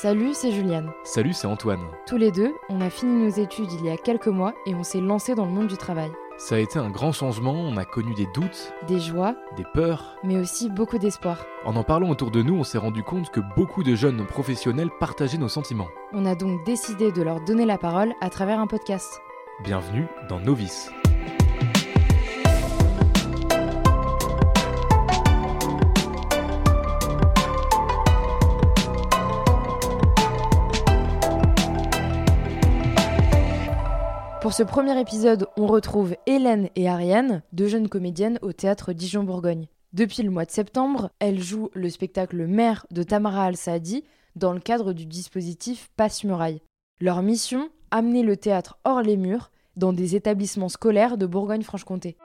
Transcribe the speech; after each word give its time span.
Salut, 0.00 0.32
c'est 0.32 0.52
Juliane. 0.52 0.92
Salut, 1.02 1.32
c'est 1.32 1.48
Antoine. 1.48 1.80
Tous 2.06 2.16
les 2.18 2.30
deux, 2.30 2.54
on 2.68 2.80
a 2.80 2.88
fini 2.88 3.24
nos 3.24 3.30
études 3.30 3.72
il 3.72 3.84
y 3.84 3.90
a 3.90 3.96
quelques 3.96 4.28
mois 4.28 4.54
et 4.64 4.72
on 4.76 4.84
s'est 4.84 5.00
lancé 5.00 5.34
dans 5.34 5.44
le 5.44 5.50
monde 5.50 5.66
du 5.66 5.76
travail. 5.76 6.12
Ça 6.36 6.54
a 6.54 6.58
été 6.58 6.78
un 6.78 6.88
grand 6.88 7.10
changement, 7.10 7.54
on 7.54 7.76
a 7.76 7.84
connu 7.84 8.14
des 8.14 8.28
doutes, 8.32 8.72
Des 8.86 9.00
joies, 9.00 9.34
des 9.56 9.64
peurs. 9.74 10.14
mais 10.22 10.36
aussi 10.38 10.70
beaucoup 10.70 10.98
d'espoir. 10.98 11.44
En 11.64 11.74
en 11.74 11.82
parlant 11.82 12.10
autour 12.10 12.30
de 12.30 12.42
nous, 12.42 12.54
on 12.54 12.62
s'est 12.62 12.78
rendu 12.78 13.02
compte 13.02 13.30
que 13.32 13.40
beaucoup 13.56 13.82
de 13.82 13.96
jeunes 13.96 14.24
professionnels 14.24 14.90
partageaient 15.00 15.36
nos 15.36 15.48
sentiments. 15.48 15.88
On 16.12 16.26
a 16.26 16.36
donc 16.36 16.64
décidé 16.64 17.10
de 17.10 17.22
leur 17.22 17.40
donner 17.40 17.66
la 17.66 17.76
parole 17.76 18.14
à 18.20 18.30
travers 18.30 18.60
un 18.60 18.68
podcast. 18.68 19.20
Bienvenue 19.64 20.06
dans 20.28 20.38
Novice. 20.38 20.92
Pour 34.48 34.54
ce 34.54 34.62
premier 34.62 34.98
épisode, 34.98 35.46
on 35.58 35.66
retrouve 35.66 36.16
Hélène 36.24 36.70
et 36.74 36.88
Ariane, 36.88 37.42
deux 37.52 37.68
jeunes 37.68 37.90
comédiennes 37.90 38.38
au 38.40 38.54
théâtre 38.54 38.94
Dijon-Bourgogne. 38.94 39.66
Depuis 39.92 40.22
le 40.22 40.30
mois 40.30 40.46
de 40.46 40.50
septembre, 40.50 41.10
elles 41.18 41.42
jouent 41.42 41.68
le 41.74 41.90
spectacle 41.90 42.46
Mère 42.46 42.86
de 42.90 43.02
Tamara 43.02 43.44
Al-Saadi 43.44 44.04
dans 44.36 44.54
le 44.54 44.60
cadre 44.60 44.94
du 44.94 45.04
dispositif 45.04 45.90
Passe-Muraille. 45.98 46.62
Leur 46.98 47.20
mission 47.20 47.68
amener 47.90 48.22
le 48.22 48.38
théâtre 48.38 48.78
hors 48.84 49.02
les 49.02 49.18
murs 49.18 49.50
dans 49.76 49.92
des 49.92 50.16
établissements 50.16 50.70
scolaires 50.70 51.18
de 51.18 51.26
Bourgogne-Franche-Comté. 51.26 52.16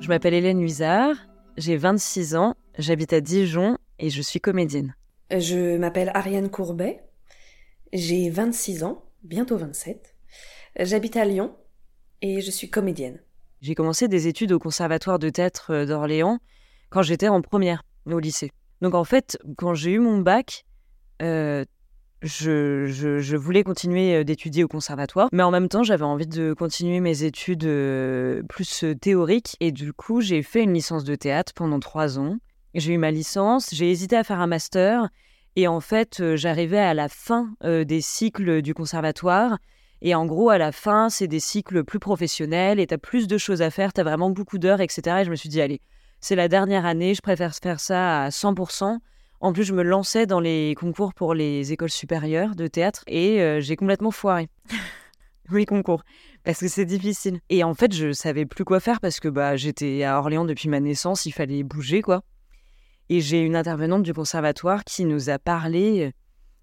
Je 0.00 0.06
m'appelle 0.06 0.34
Hélène 0.34 0.62
Huizard, 0.62 1.16
j'ai 1.56 1.76
26 1.76 2.36
ans, 2.36 2.54
j'habite 2.78 3.12
à 3.12 3.20
Dijon 3.20 3.76
et 3.98 4.08
je 4.08 4.22
suis 4.22 4.38
comédienne. 4.38 4.94
Je 5.30 5.76
m'appelle 5.76 6.10
Ariane 6.14 6.48
Courbet, 6.48 7.02
j'ai 7.92 8.30
26 8.30 8.84
ans, 8.84 9.04
bientôt 9.22 9.56
27. 9.58 10.14
J'habite 10.80 11.16
à 11.16 11.24
Lyon 11.24 11.54
et 12.22 12.40
je 12.40 12.50
suis 12.50 12.70
comédienne. 12.70 13.20
J'ai 13.60 13.74
commencé 13.74 14.08
des 14.08 14.26
études 14.28 14.52
au 14.52 14.58
Conservatoire 14.58 15.18
de 15.18 15.28
théâtre 15.28 15.72
euh, 15.72 15.84
d'Orléans 15.86 16.38
quand 16.90 17.02
j'étais 17.02 17.28
en 17.28 17.42
première 17.42 17.82
au 18.06 18.18
lycée. 18.20 18.52
Donc 18.80 18.94
en 18.94 19.04
fait, 19.04 19.36
quand 19.56 19.74
j'ai 19.74 19.90
eu 19.90 19.98
mon 19.98 20.18
bac, 20.18 20.64
euh, 21.20 21.64
je, 22.22 22.86
je- 22.86 23.36
voulais 23.36 23.64
continuer 23.64 24.14
euh, 24.14 24.24
d'étudier 24.24 24.64
au 24.64 24.68
conservatoire, 24.68 25.28
mais 25.32 25.42
en 25.42 25.50
même 25.50 25.68
temps, 25.68 25.82
j'avais 25.82 26.04
envie 26.04 26.26
de 26.26 26.52
continuer 26.54 27.00
mes 27.00 27.24
études 27.24 27.68
plus 28.48 28.84
théoriques. 29.00 29.56
Et 29.60 29.72
du 29.72 29.92
coup, 29.92 30.20
j'ai 30.20 30.42
fait 30.42 30.62
une 30.62 30.72
licence 30.72 31.04
de 31.04 31.16
théâtre 31.16 31.52
pendant 31.54 31.80
trois 31.80 32.18
ans. 32.18 32.38
J'ai 32.74 32.94
eu 32.94 32.98
ma 32.98 33.10
licence, 33.10 33.70
j'ai 33.72 33.90
hésité 33.90 34.16
à 34.16 34.24
faire 34.24 34.40
un 34.40 34.46
master. 34.46 35.08
Et 35.56 35.66
en 35.66 35.80
fait, 35.80 36.20
euh, 36.20 36.36
j'arrivais 36.36 36.78
à 36.78 36.94
la 36.94 37.08
fin 37.08 37.50
euh, 37.64 37.84
des 37.84 38.00
cycles 38.00 38.62
du 38.62 38.74
conservatoire. 38.74 39.58
Et 40.02 40.14
en 40.14 40.26
gros, 40.26 40.50
à 40.50 40.58
la 40.58 40.70
fin, 40.70 41.08
c'est 41.08 41.26
des 41.26 41.40
cycles 41.40 41.82
plus 41.82 41.98
professionnels 41.98 42.78
et 42.78 42.86
tu 42.86 42.94
as 42.94 42.98
plus 42.98 43.26
de 43.26 43.36
choses 43.38 43.62
à 43.62 43.70
faire, 43.70 43.92
tu 43.92 44.00
as 44.00 44.04
vraiment 44.04 44.30
beaucoup 44.30 44.58
d'heures, 44.58 44.80
etc. 44.80 45.18
Et 45.20 45.24
je 45.24 45.30
me 45.30 45.36
suis 45.36 45.48
dit, 45.48 45.60
allez, 45.60 45.80
c'est 46.20 46.36
la 46.36 46.48
dernière 46.48 46.86
année, 46.86 47.14
je 47.14 47.20
préfère 47.20 47.54
faire 47.54 47.80
ça 47.80 48.24
à 48.24 48.28
100%. 48.28 48.98
En 49.40 49.52
plus, 49.52 49.64
je 49.64 49.72
me 49.72 49.82
lançais 49.82 50.26
dans 50.26 50.40
les 50.40 50.74
concours 50.78 51.14
pour 51.14 51.34
les 51.34 51.72
écoles 51.72 51.90
supérieures 51.90 52.54
de 52.54 52.66
théâtre 52.66 53.02
et 53.06 53.40
euh, 53.40 53.60
j'ai 53.60 53.76
complètement 53.76 54.10
foiré. 54.10 54.48
oui, 55.50 55.64
concours. 55.64 56.02
Parce 56.44 56.60
que 56.60 56.68
c'est 56.68 56.84
difficile. 56.84 57.40
Et 57.48 57.64
en 57.64 57.74
fait, 57.74 57.92
je 57.92 58.12
savais 58.12 58.46
plus 58.46 58.64
quoi 58.64 58.80
faire 58.80 59.00
parce 59.00 59.20
que 59.20 59.28
bah, 59.28 59.56
j'étais 59.56 60.04
à 60.04 60.18
Orléans 60.18 60.44
depuis 60.44 60.68
ma 60.68 60.80
naissance, 60.80 61.26
il 61.26 61.32
fallait 61.32 61.62
bouger, 61.62 62.02
quoi. 62.02 62.22
Et 63.08 63.20
j'ai 63.20 63.40
une 63.40 63.56
intervenante 63.56 64.02
du 64.02 64.12
conservatoire 64.12 64.84
qui 64.84 65.04
nous 65.04 65.30
a 65.30 65.38
parlé 65.38 66.06
euh, 66.06 66.10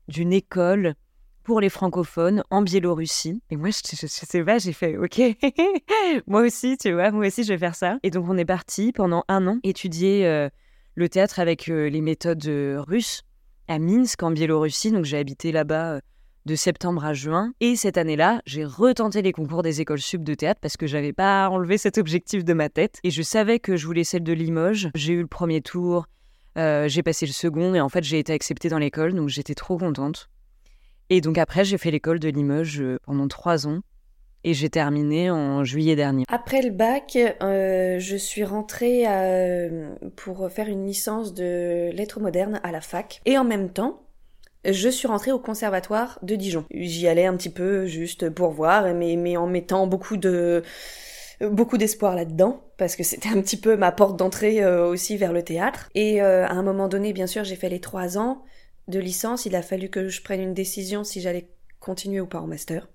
d'une 0.08 0.34
école 0.34 0.96
pour 1.44 1.62
les 1.62 1.70
francophones 1.70 2.44
en 2.50 2.62
Biélorussie. 2.62 3.42
Et 3.50 3.56
moi, 3.56 3.70
je, 3.70 3.96
je, 3.96 4.02
je 4.02 4.08
sais 4.08 4.44
pas, 4.44 4.58
j'ai 4.58 4.74
fait 4.74 4.98
OK. 4.98 5.22
moi 6.28 6.42
aussi, 6.42 6.78
tu 6.78 6.92
vois, 6.92 7.12
moi 7.12 7.28
aussi, 7.28 7.44
je 7.44 7.54
vais 7.54 7.60
faire 7.60 7.76
ça. 7.76 7.98
Et 8.04 8.10
donc, 8.10 8.26
on 8.28 8.38
est 8.38 8.46
parti 8.46 8.92
pendant 8.92 9.24
un 9.28 9.48
an 9.48 9.60
étudier 9.64 10.26
euh, 10.26 10.50
le 10.96 11.10
théâtre 11.10 11.40
avec 11.40 11.70
euh, 11.70 11.90
les 11.90 12.02
méthodes 12.02 12.46
russes 12.88 13.24
à 13.68 13.80
Minsk, 13.80 14.22
en 14.24 14.32
Biélorussie. 14.32 14.92
Donc, 14.92 15.06
j'ai 15.06 15.18
habité 15.18 15.52
là-bas 15.52 16.00
de 16.46 16.56
septembre 16.56 17.04
à 17.06 17.14
juin. 17.14 17.54
Et 17.60 17.76
cette 17.76 17.98
année-là, 17.98 18.42
j'ai 18.46 18.66
retenté 18.66 19.22
les 19.22 19.32
concours 19.32 19.64
des 19.64 19.82
écoles 19.82 20.00
sub 20.00 20.24
de 20.24 20.34
théâtre 20.34 20.60
parce 20.62 20.78
que 20.78 20.88
j'avais 20.88 21.14
pas 21.14 21.50
enlevé 21.50 21.78
cet 21.78 21.98
objectif 21.98 22.44
de 22.46 22.54
ma 22.54 22.70
tête. 22.70 23.00
Et 23.04 23.12
je 23.12 23.22
savais 23.22 23.60
que 23.60 23.76
je 23.76 23.86
voulais 23.86 24.04
celle 24.04 24.24
de 24.24 24.34
Limoges. 24.34 24.90
J'ai 24.96 25.14
eu 25.14 25.22
le 25.22 25.28
premier 25.28 25.62
tour. 25.62 26.06
Euh, 26.58 26.88
j'ai 26.88 27.04
passé 27.04 27.26
le 27.26 27.32
second 27.32 27.74
et 27.76 27.82
en 27.82 27.90
fait 27.90 28.04
j'ai 28.04 28.20
été 28.20 28.34
acceptée 28.34 28.70
dans 28.70 28.78
l'école 28.80 29.14
donc 29.14 29.30
j'étais 29.30 29.56
trop 29.56 29.78
contente. 29.78 30.30
Et 31.10 31.22
donc 31.22 31.38
après, 31.38 31.64
j'ai 31.64 31.78
fait 31.78 31.92
l'école 31.92 32.20
de 32.20 32.30
Limoges 32.30 32.82
euh, 32.82 32.98
pendant 33.04 33.28
trois 33.28 33.68
ans 33.68 33.82
et 34.44 34.54
j'ai 34.54 34.70
terminé 34.70 35.30
en 35.30 35.64
juillet 35.64 35.96
dernier. 35.96 36.24
Après 36.30 36.62
le 36.62 36.72
bac, 36.72 37.18
euh, 37.42 38.00
je 38.00 38.16
suis 38.16 38.44
rentrée 38.44 39.06
à- 39.06 39.70
pour 40.16 40.50
faire 40.52 40.68
une 40.68 40.86
licence 40.86 41.34
de 41.34 41.92
lettres 41.92 42.20
modernes 42.20 42.60
à 42.64 42.72
la 42.72 42.82
fac. 42.82 43.22
Et 43.26 43.38
en 43.38 43.44
même 43.44 43.70
temps, 43.70 44.02
je 44.64 44.90
suis 44.90 45.08
rentrée 45.08 45.32
au 45.32 45.40
conservatoire 45.40 46.20
de 46.24 46.36
Dijon. 46.36 46.66
J'y 46.72 47.08
allais 47.08 47.26
un 47.26 47.36
petit 47.36 47.52
peu 47.52 47.86
juste 47.86 48.30
pour 48.30 48.52
voir, 48.52 48.94
mais, 48.94 49.16
mais 49.16 49.38
en 49.38 49.48
mettant 49.48 49.88
beaucoup 49.88 50.18
de 50.18 50.64
beaucoup 51.42 51.78
d'espoir 51.78 52.16
là-dedans 52.16 52.64
parce 52.78 52.96
que 52.96 53.04
c'était 53.04 53.30
un 53.30 53.42
petit 53.42 53.58
peu 53.58 53.78
ma 53.78 53.92
porte 53.92 54.18
d'entrée 54.18 54.64
euh, 54.64 54.88
aussi 54.88 55.18
vers 55.18 55.34
le 55.34 55.44
théâtre. 55.44 55.90
Et 55.96 56.22
euh, 56.22 56.46
à 56.46 56.52
un 56.52 56.64
moment 56.64 56.88
donné, 56.88 57.14
bien 57.14 57.28
sûr, 57.28 57.44
j'ai 57.44 57.56
fait 57.56 57.70
les 57.70 57.82
trois 57.82 58.18
ans 58.18 58.44
de 58.88 59.00
licence. 59.00 59.46
Il 59.46 59.56
a 59.56 59.62
fallu 59.62 59.90
que 59.90 60.10
je 60.10 60.22
prenne 60.22 60.42
une 60.42 60.54
décision 60.54 61.04
si 61.04 61.22
j'allais 61.22 61.50
continuer 61.80 62.22
ou 62.22 62.28
pas 62.28 62.40
en 62.40 62.48
master. 62.48 62.88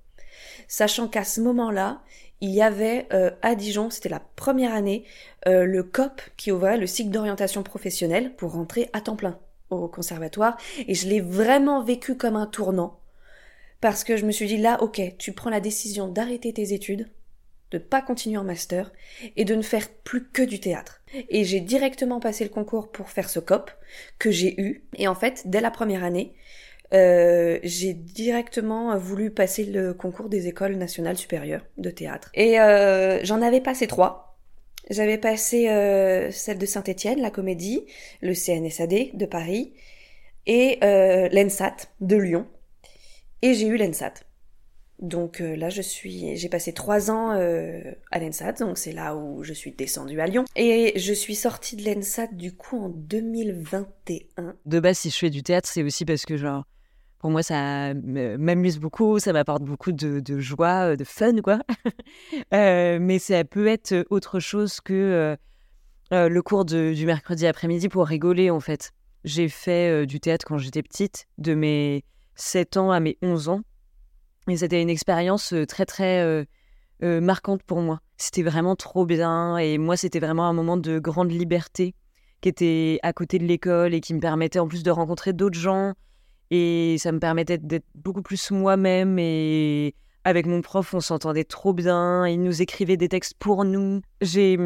Sachant 0.69 1.09
qu'à 1.09 1.25
ce 1.25 1.41
moment-là, 1.41 2.03
il 2.41 2.51
y 2.51 2.63
avait 2.63 3.07
euh, 3.13 3.31
à 3.43 3.55
Dijon, 3.55 3.91
c'était 3.91 4.09
la 4.09 4.21
première 4.21 4.75
année, 4.75 5.05
euh, 5.47 5.65
le 5.65 5.83
COP 5.83 6.23
qui 6.37 6.53
ouvrait 6.53 6.79
le 6.79 6.87
cycle 6.87 7.11
d'orientation 7.11 7.63
professionnelle 7.63 8.35
pour 8.35 8.53
rentrer 8.53 8.89
à 8.93 9.01
temps 9.01 9.17
plein 9.17 9.39
au 9.69 9.89
conservatoire. 9.89 10.57
Et 10.89 10.95
je 10.95 11.07
l'ai 11.07 11.21
vraiment 11.21 11.83
vécu 11.83 12.17
comme 12.17 12.37
un 12.37 12.47
tournant. 12.47 12.99
Parce 13.81 14.05
que 14.05 14.17
je 14.17 14.27
me 14.27 14.33
suis 14.33 14.47
dit 14.47 14.57
là, 14.57 14.83
ok, 14.83 15.01
tu 15.19 15.33
prends 15.33 15.51
la 15.51 15.61
décision 15.61 16.09
d'arrêter 16.09 16.53
tes 16.53 16.73
études, 16.73 17.09
de 17.71 17.79
pas 17.79 18.03
continuer 18.03 18.37
en 18.37 18.45
master 18.45 18.93
et 19.37 19.45
de 19.45 19.55
ne 19.55 19.63
faire 19.63 19.89
plus 20.05 20.29
que 20.29 20.43
du 20.43 20.61
théâtre. 20.61 21.03
Et 21.29 21.45
j'ai 21.45 21.61
directement 21.61 22.21
passé 22.21 22.45
le 22.45 22.51
concours 22.51 22.91
pour 22.91 23.11
faire 23.11 23.29
ce 23.29 23.41
COP 23.41 23.71
que 24.19 24.31
j'ai 24.31 24.61
eu. 24.61 24.85
Et 24.97 25.09
en 25.09 25.15
fait, 25.15 25.43
dès 25.47 25.61
la 25.61 25.71
première 25.71 26.05
année, 26.05 26.35
euh, 26.93 27.59
j'ai 27.63 27.95
directement 27.95 28.97
voulu 28.97 29.31
passer 29.31 29.65
le 29.65 29.95
concours 29.95 30.29
des 30.29 30.49
écoles 30.49 30.77
nationales 30.77 31.17
supérieures 31.17 31.65
de 31.79 31.91
théâtre. 31.91 32.31
Et 32.35 32.61
euh, 32.61 33.21
j'en 33.25 33.43
avais 33.43 33.61
passé 33.61 33.87
trois. 33.87 34.31
J'avais 34.91 35.19
passé 35.19 35.69
euh, 35.69 36.33
celle 36.33 36.59
de 36.59 36.67
Saint-Étienne, 36.67 37.21
la 37.21 37.31
comédie, 37.31 37.87
le 38.23 38.35
CNSAD 38.35 39.11
de 39.15 39.27
Paris, 39.27 39.73
et 40.47 40.79
euh, 40.83 41.29
l'ENSAT 41.31 41.77
de 42.01 42.17
Lyon. 42.17 42.47
Et 43.43 43.55
j'ai 43.55 43.69
eu 43.69 43.77
l'ENSAT. 43.77 44.15
Donc 45.01 45.41
euh, 45.41 45.57
là, 45.57 45.71
je 45.71 45.81
suis, 45.81 46.37
j'ai 46.37 46.49
passé 46.49 46.75
trois 46.75 47.11
ans 47.11 47.33
euh, 47.33 47.81
à 48.11 48.19
l'ENSAT, 48.19 48.53
donc 48.55 48.77
c'est 48.77 48.93
là 48.93 49.17
où 49.17 49.43
je 49.43 49.55
suis 49.55 49.73
descendue 49.73 50.21
à 50.21 50.27
Lyon. 50.27 50.45
Et 50.57 50.93
je 50.99 51.13
suis 51.13 51.35
sortie 51.35 51.77
de 51.77 51.85
l'ENSAT 51.85 52.29
du 52.33 52.55
coup 52.55 52.79
en 52.79 52.89
2021. 52.91 54.55
De 54.67 54.81
base, 54.81 54.99
si 54.99 55.11
je 55.11 55.17
fais 55.17 55.31
du 55.31 55.43
théâtre, 55.43 55.69
c'est 55.69 55.83
aussi 55.83 56.05
parce 56.05 56.27
que, 56.27 56.37
genre, 56.37 56.67
pour 57.19 57.31
moi, 57.31 57.43
ça 57.43 57.95
m'amuse 57.95 58.79
beaucoup, 58.79 59.19
ça 59.19 59.33
m'apporte 59.33 59.63
beaucoup 59.63 59.93
de, 59.93 60.39
joie, 60.39 60.91
euh, 60.93 60.97
de 60.97 61.05
fun, 61.05 61.41
quoi. 61.41 61.61
Mais 62.53 63.19
ça 63.19 63.43
peut 63.45 63.69
être 63.69 64.07
autre 64.11 64.39
chose 64.39 64.81
que 64.83 65.37
le 66.13 66.41
cours 66.41 66.67
du 66.67 67.07
mercredi 67.07 67.47
après-midi 67.47 67.89
pour 67.89 68.07
rigoler, 68.07 68.51
en 68.51 68.61
fait. 68.61 68.93
J'ai 69.25 69.49
fait 69.49 70.07
du 70.07 70.19
théâtre 70.21 70.47
quand 70.47 70.59
j'étais 70.59 70.83
petite, 70.83 71.27
de 71.39 71.55
mes 71.55 72.05
7 72.37 72.77
ans 72.79 72.91
à 72.91 73.01
mes 73.01 73.17
11 73.23 73.49
ans. 73.49 73.63
Et 74.49 74.57
c'était 74.57 74.81
une 74.81 74.91
expérience 74.91 75.53
euh, 75.53 75.67
très, 75.67 75.87
très 75.87 76.21
euh, 76.21 76.45
euh, 77.03 77.21
marquante 77.21 77.63
pour 77.63 77.81
moi. 77.81 78.01
C'était 78.17 78.43
vraiment 78.43 78.77
trop 78.77 79.05
bien. 79.05 79.57
Et 79.59 79.79
moi, 79.79 79.97
c'était 79.97 80.21
vraiment 80.21 80.47
un 80.47 80.53
moment 80.53 80.77
de 80.77 80.99
grande 80.99 81.31
liberté 81.31 81.95
qui 82.41 82.49
était 82.49 82.99
à 83.03 83.13
côté 83.13 83.39
de 83.39 83.45
l'école 83.45 83.93
et 83.93 84.01
qui 84.01 84.15
me 84.15 84.21
permettait 84.21 84.59
en 84.59 84.67
plus 84.67 84.83
de 84.83 84.91
rencontrer 84.91 85.33
d'autres 85.33 85.59
gens. 85.59 85.93
Et 86.51 86.97
ça 86.99 87.13
me 87.13 87.21
permettait 87.21 87.59
d'être 87.59 87.87
beaucoup 87.95 88.23
plus 88.23 88.51
moi-même. 88.51 89.19
Et 89.19 89.95
avec 90.25 90.47
mon 90.47 90.63
prof, 90.63 90.95
on 90.95 91.01
s'entendait 91.01 91.45
trop 91.45 91.75
bien. 91.75 92.27
Il 92.27 92.43
nous 92.43 92.63
écrivait 92.63 92.97
des 92.97 93.09
textes 93.09 93.35
pour 93.39 93.65
nous. 93.65 94.01
J'ai 94.23 94.59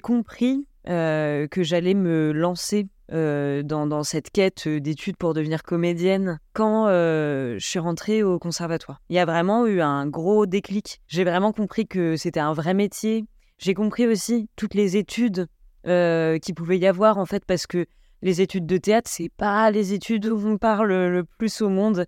compris 0.00 0.67
que 0.88 1.62
j'allais 1.62 1.94
me 1.94 2.32
lancer 2.32 2.88
euh, 3.10 3.62
dans, 3.62 4.02
cette 4.04 4.30
quête 4.30 4.68
d'études 4.68 5.16
pour 5.16 5.32
devenir 5.32 5.62
comédienne 5.62 6.40
quand 6.52 6.88
euh, 6.88 7.54
je 7.58 7.66
suis 7.66 7.78
rentrée 7.78 8.22
au 8.22 8.38
conservatoire. 8.38 9.00
Il 9.08 9.16
y 9.16 9.18
a 9.18 9.24
vraiment 9.24 9.66
eu 9.66 9.80
un 9.80 10.06
gros 10.06 10.44
déclic. 10.44 11.00
J'ai 11.06 11.24
vraiment 11.24 11.52
compris 11.52 11.86
que 11.86 12.16
c'était 12.16 12.40
un 12.40 12.52
vrai 12.52 12.74
métier. 12.74 13.24
J'ai 13.56 13.72
compris 13.72 14.06
aussi 14.06 14.50
toutes 14.56 14.74
les 14.74 14.98
études 14.98 15.46
euh, 15.86 16.38
qu'il 16.38 16.54
pouvait 16.54 16.78
y 16.78 16.86
avoir 16.86 17.16
en 17.16 17.24
fait 17.24 17.46
parce 17.46 17.66
que 17.66 17.86
les 18.20 18.42
études 18.42 18.66
de 18.66 18.76
théâtre 18.76 19.08
c'est 19.10 19.30
pas 19.30 19.70
les 19.70 19.94
études 19.94 20.26
où 20.26 20.46
on 20.46 20.58
parle 20.58 20.92
le 20.92 21.24
plus 21.24 21.62
au 21.62 21.70
monde. 21.70 22.04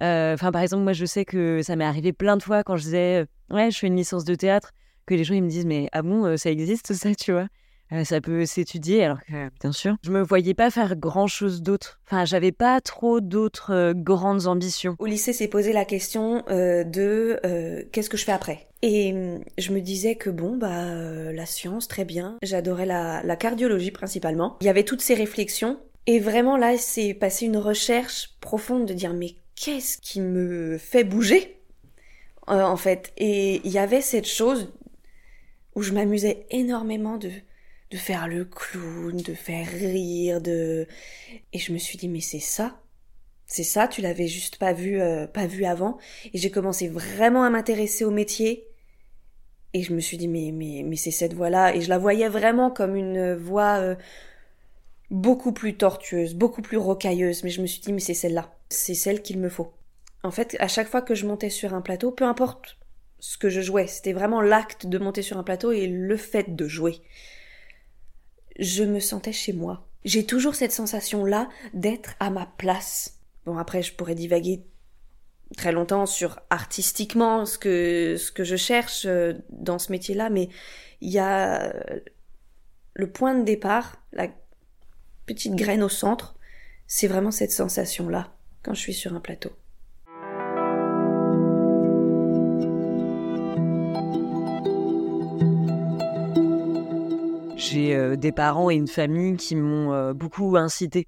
Euh, 0.00 0.34
enfin 0.34 0.50
par 0.50 0.62
exemple 0.62 0.82
moi 0.82 0.94
je 0.94 1.06
sais 1.06 1.24
que 1.24 1.62
ça 1.62 1.76
m'est 1.76 1.84
arrivé 1.84 2.12
plein 2.12 2.36
de 2.36 2.42
fois 2.42 2.64
quand 2.64 2.76
je 2.76 2.84
disais 2.84 3.26
ouais 3.50 3.70
je 3.70 3.78
fais 3.78 3.86
une 3.86 3.96
licence 3.96 4.24
de 4.24 4.34
théâtre 4.34 4.72
que 5.06 5.14
les 5.14 5.22
gens 5.22 5.34
ils 5.34 5.42
me 5.44 5.48
disent 5.48 5.66
mais 5.66 5.88
ah 5.92 6.02
bon 6.02 6.36
ça 6.36 6.50
existe 6.50 6.92
ça 6.92 7.14
tu 7.14 7.30
vois? 7.32 7.46
Euh, 7.92 8.04
ça 8.04 8.20
peut 8.20 8.46
s'étudier, 8.46 9.04
alors 9.04 9.20
que 9.20 9.50
bien 9.60 9.72
sûr, 9.72 9.96
je 10.02 10.10
me 10.10 10.22
voyais 10.22 10.54
pas 10.54 10.70
faire 10.70 10.96
grand 10.96 11.26
chose 11.26 11.62
d'autre. 11.62 12.00
Enfin, 12.06 12.24
j'avais 12.24 12.52
pas 12.52 12.80
trop 12.80 13.20
d'autres 13.20 13.72
euh, 13.72 13.94
grandes 13.94 14.46
ambitions. 14.46 14.96
Au 14.98 15.06
lycée, 15.06 15.32
s'est 15.32 15.48
posé 15.48 15.72
la 15.72 15.84
question 15.84 16.44
euh, 16.48 16.84
de 16.84 17.40
qu'est-ce 17.92 18.10
que 18.10 18.16
je 18.16 18.24
fais 18.24 18.32
après? 18.32 18.66
Et 18.82 19.12
hum, 19.12 19.44
je 19.58 19.72
me 19.72 19.80
disais 19.80 20.14
que 20.14 20.30
bon, 20.30 20.56
bah 20.56 21.32
la 21.32 21.46
science, 21.46 21.88
très 21.88 22.04
bien. 22.04 22.38
J'adorais 22.42 22.86
la, 22.86 23.22
la 23.22 23.36
cardiologie 23.36 23.90
principalement. 23.90 24.56
Il 24.60 24.66
y 24.66 24.70
avait 24.70 24.84
toutes 24.84 25.02
ces 25.02 25.14
réflexions. 25.14 25.78
Et 26.06 26.18
vraiment 26.18 26.56
là, 26.56 26.76
c'est 26.78 27.14
passé 27.14 27.46
une 27.46 27.58
recherche 27.58 28.36
profonde 28.40 28.86
de 28.86 28.94
dire 28.94 29.12
mais 29.12 29.34
qu'est-ce 29.54 29.98
qui 29.98 30.20
me 30.20 30.78
fait 30.78 31.04
bouger? 31.04 31.60
En 32.46 32.76
fait. 32.76 33.12
Et 33.16 33.60
il 33.64 33.70
y 33.70 33.78
avait 33.78 34.00
cette 34.00 34.26
chose 34.26 34.72
où 35.74 35.82
je 35.82 35.92
m'amusais 35.92 36.46
énormément 36.50 37.16
de 37.16 37.30
de 37.90 37.96
faire 37.96 38.28
le 38.28 38.44
clown, 38.44 39.16
de 39.16 39.34
faire 39.34 39.66
rire, 39.66 40.40
de 40.40 40.86
et 41.52 41.58
je 41.58 41.72
me 41.72 41.78
suis 41.78 41.98
dit 41.98 42.08
mais 42.08 42.20
c'est 42.20 42.40
ça, 42.40 42.80
c'est 43.46 43.64
ça, 43.64 43.88
tu 43.88 44.00
l'avais 44.00 44.28
juste 44.28 44.58
pas 44.58 44.72
vu, 44.72 45.00
euh, 45.00 45.26
pas 45.26 45.46
vu 45.46 45.64
avant. 45.64 45.98
Et 46.32 46.38
j'ai 46.38 46.50
commencé 46.50 46.88
vraiment 46.88 47.42
à 47.42 47.50
m'intéresser 47.50 48.04
au 48.04 48.10
métier. 48.10 48.66
Et 49.74 49.82
je 49.82 49.92
me 49.92 50.00
suis 50.00 50.16
dit 50.16 50.28
mais 50.28 50.52
mais 50.52 50.82
mais 50.84 50.96
c'est 50.96 51.10
cette 51.10 51.34
voie-là 51.34 51.74
et 51.74 51.80
je 51.80 51.88
la 51.88 51.98
voyais 51.98 52.28
vraiment 52.28 52.70
comme 52.70 52.96
une 52.96 53.34
voie 53.34 53.78
euh, 53.78 53.96
beaucoup 55.10 55.52
plus 55.52 55.76
tortueuse, 55.76 56.34
beaucoup 56.34 56.62
plus 56.62 56.76
rocailleuse. 56.76 57.42
Mais 57.44 57.50
je 57.50 57.60
me 57.62 57.66
suis 57.66 57.80
dit 57.80 57.92
mais 57.92 58.00
c'est 58.00 58.14
celle-là, 58.14 58.54
c'est 58.68 58.94
celle 58.94 59.22
qu'il 59.22 59.38
me 59.40 59.48
faut. 59.48 59.72
En 60.22 60.30
fait, 60.30 60.56
à 60.60 60.68
chaque 60.68 60.88
fois 60.88 61.02
que 61.02 61.14
je 61.14 61.26
montais 61.26 61.50
sur 61.50 61.74
un 61.74 61.80
plateau, 61.80 62.12
peu 62.12 62.24
importe 62.24 62.78
ce 63.20 63.36
que 63.38 63.48
je 63.48 63.60
jouais, 63.60 63.86
c'était 63.86 64.12
vraiment 64.12 64.40
l'acte 64.42 64.86
de 64.86 64.98
monter 64.98 65.22
sur 65.22 65.38
un 65.38 65.42
plateau 65.42 65.72
et 65.72 65.86
le 65.86 66.16
fait 66.16 66.54
de 66.54 66.68
jouer 66.68 67.02
je 68.58 68.84
me 68.84 69.00
sentais 69.00 69.32
chez 69.32 69.52
moi. 69.52 69.86
J'ai 70.04 70.24
toujours 70.24 70.54
cette 70.54 70.72
sensation-là 70.72 71.48
d'être 71.74 72.14
à 72.20 72.30
ma 72.30 72.46
place. 72.46 73.18
Bon, 73.44 73.58
après, 73.58 73.82
je 73.82 73.94
pourrais 73.94 74.14
divaguer 74.14 74.64
très 75.56 75.72
longtemps 75.72 76.06
sur 76.06 76.40
artistiquement 76.50 77.44
ce 77.44 77.58
que, 77.58 78.16
ce 78.16 78.30
que 78.30 78.44
je 78.44 78.56
cherche 78.56 79.04
euh, 79.06 79.34
dans 79.50 79.78
ce 79.78 79.90
métier-là, 79.92 80.30
mais 80.30 80.48
il 81.00 81.10
y 81.10 81.18
a 81.18 81.72
le 82.94 83.10
point 83.10 83.34
de 83.34 83.44
départ, 83.44 83.96
la 84.12 84.28
petite 85.26 85.54
graine 85.54 85.82
au 85.82 85.88
centre, 85.88 86.34
c'est 86.86 87.06
vraiment 87.06 87.30
cette 87.30 87.52
sensation-là 87.52 88.32
quand 88.62 88.74
je 88.74 88.80
suis 88.80 88.94
sur 88.94 89.14
un 89.14 89.20
plateau. 89.20 89.50
J'ai 97.70 97.94
euh, 97.94 98.16
des 98.16 98.32
parents 98.32 98.70
et 98.70 98.74
une 98.74 98.88
famille 98.88 99.36
qui 99.36 99.56
m'ont 99.56 99.92
euh, 99.92 100.12
beaucoup 100.12 100.56
incité, 100.56 101.06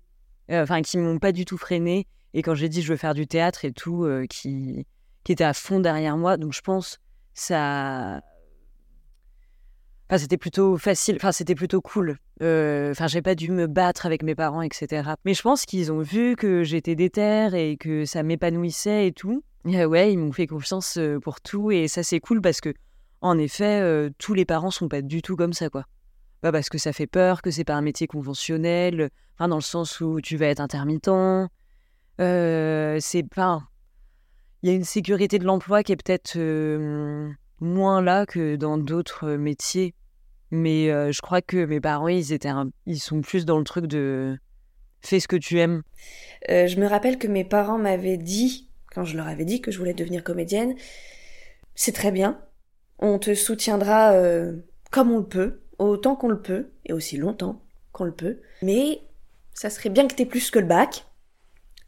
euh, 0.50 0.62
enfin 0.62 0.82
qui 0.82 0.99
m'ont 0.99 1.19
pas 1.19 1.32
du 1.32 1.44
tout 1.44 1.59
freiné. 1.59 2.06
Et 2.35 2.43
quand 2.43 2.55
j'ai 2.55 2.69
dit 2.69 2.82
je 2.82 2.93
veux 2.93 2.97
faire 2.97 3.14
du 3.14 3.26
théâtre 3.26 3.64
et 3.64 3.73
tout, 3.73 4.06
qui, 4.31 4.87
qui 5.23 5.32
était 5.32 5.44
à 5.44 5.53
fond 5.53 5.81
derrière 5.81 6.17
moi. 6.17 6.37
Donc 6.37 6.55
je 6.55 6.62
pense 6.62 6.99
ça. 7.35 8.23
Enfin, 10.09 10.19
c'était 10.19 10.38
plutôt 10.38 10.76
facile, 10.79 11.17
enfin, 11.17 11.32
c'était 11.32 11.55
plutôt 11.55 11.82
cool. 11.82 12.17
Enfin, 12.41 13.06
j'ai 13.06 13.23
pas 13.23 13.35
dû 13.35 13.50
me 13.50 13.67
battre 13.67 14.06
avec 14.06 14.23
mes 14.23 14.35
parents, 14.35 14.62
etc. 14.62 15.11
Mais 15.25 15.35
je 15.35 15.43
pense 15.43 15.67
qu'ils 15.67 15.93
ont 15.93 16.00
vu 16.00 16.37
que 16.37 16.64
j'étais 16.64 16.94
déter 16.94 17.50
et 17.53 17.76
que 17.76 18.06
ça 18.06 18.23
m'épanouissait 18.23 19.09
et 19.09 19.12
tout. 19.12 19.44
Et 19.67 19.85
ouais, 19.85 20.12
ils 20.12 20.19
m'ont 20.19 20.32
fait 20.32 20.47
confiance 20.47 20.99
pour 21.23 21.41
tout 21.43 21.70
et 21.70 21.87
ça, 21.87 22.03
c'est 22.03 22.20
cool 22.20 22.41
parce 22.41 22.62
que, 22.62 22.73
en 23.20 23.38
effet, 23.38 24.11
tous 24.17 24.32
les 24.32 24.47
parents 24.47 24.70
sont 24.70 24.88
pas 24.88 25.03
du 25.03 25.20
tout 25.20 25.37
comme 25.37 25.53
ça, 25.53 25.69
quoi 25.69 25.85
parce 26.50 26.68
que 26.68 26.78
ça 26.78 26.92
fait 26.92 27.06
peur, 27.06 27.40
que 27.40 27.52
c'est 27.52 27.64
pas 27.64 27.74
un 27.74 27.82
métier 27.82 28.08
conventionnel, 28.08 29.10
enfin, 29.36 29.48
dans 29.48 29.56
le 29.56 29.62
sens 29.62 30.00
où 30.00 30.20
tu 30.20 30.36
vas 30.36 30.46
être 30.46 30.60
intermittent. 30.60 31.08
Euh, 32.20 32.98
c'est 33.00 33.22
pas. 33.22 33.62
Il 34.62 34.70
y 34.70 34.72
a 34.72 34.74
une 34.74 34.84
sécurité 34.84 35.38
de 35.38 35.44
l'emploi 35.44 35.82
qui 35.82 35.92
est 35.92 35.96
peut-être 35.96 36.34
euh, 36.36 37.30
moins 37.60 38.02
là 38.02 38.26
que 38.26 38.56
dans 38.56 38.76
d'autres 38.76 39.30
métiers. 39.30 39.94
Mais 40.50 40.90
euh, 40.90 41.12
je 41.12 41.22
crois 41.22 41.40
que 41.40 41.64
mes 41.64 41.80
parents, 41.80 42.08
ils, 42.08 42.32
étaient 42.32 42.50
ils 42.86 43.00
sont 43.00 43.22
plus 43.22 43.44
dans 43.44 43.58
le 43.58 43.64
truc 43.64 43.86
de 43.86 44.36
fais 45.00 45.18
ce 45.18 45.26
que 45.26 45.36
tu 45.36 45.58
aimes. 45.58 45.82
je 46.48 46.78
me 46.78 46.86
rappelle 46.86 47.18
que 47.18 47.26
mes 47.26 47.44
parents 47.44 47.78
m'avaient 47.78 48.18
dit, 48.18 48.68
quand 48.94 49.04
je 49.04 49.16
leur 49.16 49.26
avais 49.26 49.44
dit 49.44 49.60
que 49.60 49.72
je 49.72 49.78
voulais 49.78 49.94
devenir 49.94 50.22
comédienne, 50.22 50.76
c'est 51.74 51.92
très 51.92 52.12
bien, 52.12 52.40
on 53.00 53.18
te 53.18 53.34
soutiendra 53.34 54.14
comme 54.92 55.10
on 55.10 55.18
le 55.18 55.26
peut, 55.26 55.62
autant 55.88 56.17
qu'on 56.17 56.29
le 56.29 56.40
peut, 56.40 56.70
et 56.87 56.93
aussi 56.93 57.17
longtemps 57.17 57.62
qu'on 57.93 58.05
le 58.05 58.12
peut. 58.12 58.40
Mais 58.62 59.00
ça 59.55 59.70
serait 59.70 59.90
bien 59.90 60.06
que 60.06 60.14
t'aies 60.14 60.26
plus 60.26 60.50
que 60.50 60.58
le 60.58 60.67
bac. 60.67 61.06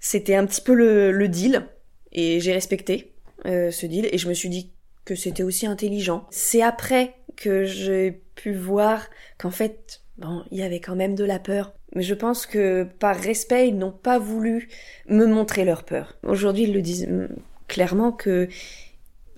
C'était 0.01 0.35
un 0.35 0.47
petit 0.47 0.61
peu 0.61 0.75
le, 0.75 1.29
deal, 1.29 1.67
et 2.13 2.41
j'ai 2.41 2.53
respecté 2.53 3.15
euh, 3.47 3.71
ce 3.71 3.87
deal, 3.87 4.09
et 4.13 4.19
je 4.19 4.29
me 4.29 4.35
suis 4.35 4.49
dit 4.49 4.71
que 5.05 5.15
c'était 5.15 5.43
aussi 5.43 5.67
intelligent. 5.67 6.27
C'est 6.31 6.63
après 6.63 7.15
que 7.37 7.65
j'ai 7.65 8.23
pu 8.35 8.55
voir 8.55 9.09
qu'en 9.39 9.51
fait, 9.51 10.03
bon, 10.19 10.45
il 10.51 10.59
y 10.59 10.63
avait 10.63 10.81
quand 10.81 10.97
même 10.97 11.15
de 11.15 11.25
la 11.25 11.39
peur. 11.39 11.73
Mais 11.95 12.03
je 12.03 12.15
pense 12.15 12.47
que 12.47 12.85
par 12.99 13.17
respect, 13.17 13.69
ils 13.69 13.79
n'ont 13.79 13.93
pas 13.93 14.19
voulu 14.19 14.69
me 15.09 15.27
montrer 15.27 15.65
leur 15.65 15.85
peur. 15.85 16.17
Aujourd'hui, 16.23 16.65
ils 16.65 16.73
le 16.73 16.83
disent 16.83 17.07
mm, 17.09 17.29
clairement 17.69 18.13
que 18.13 18.49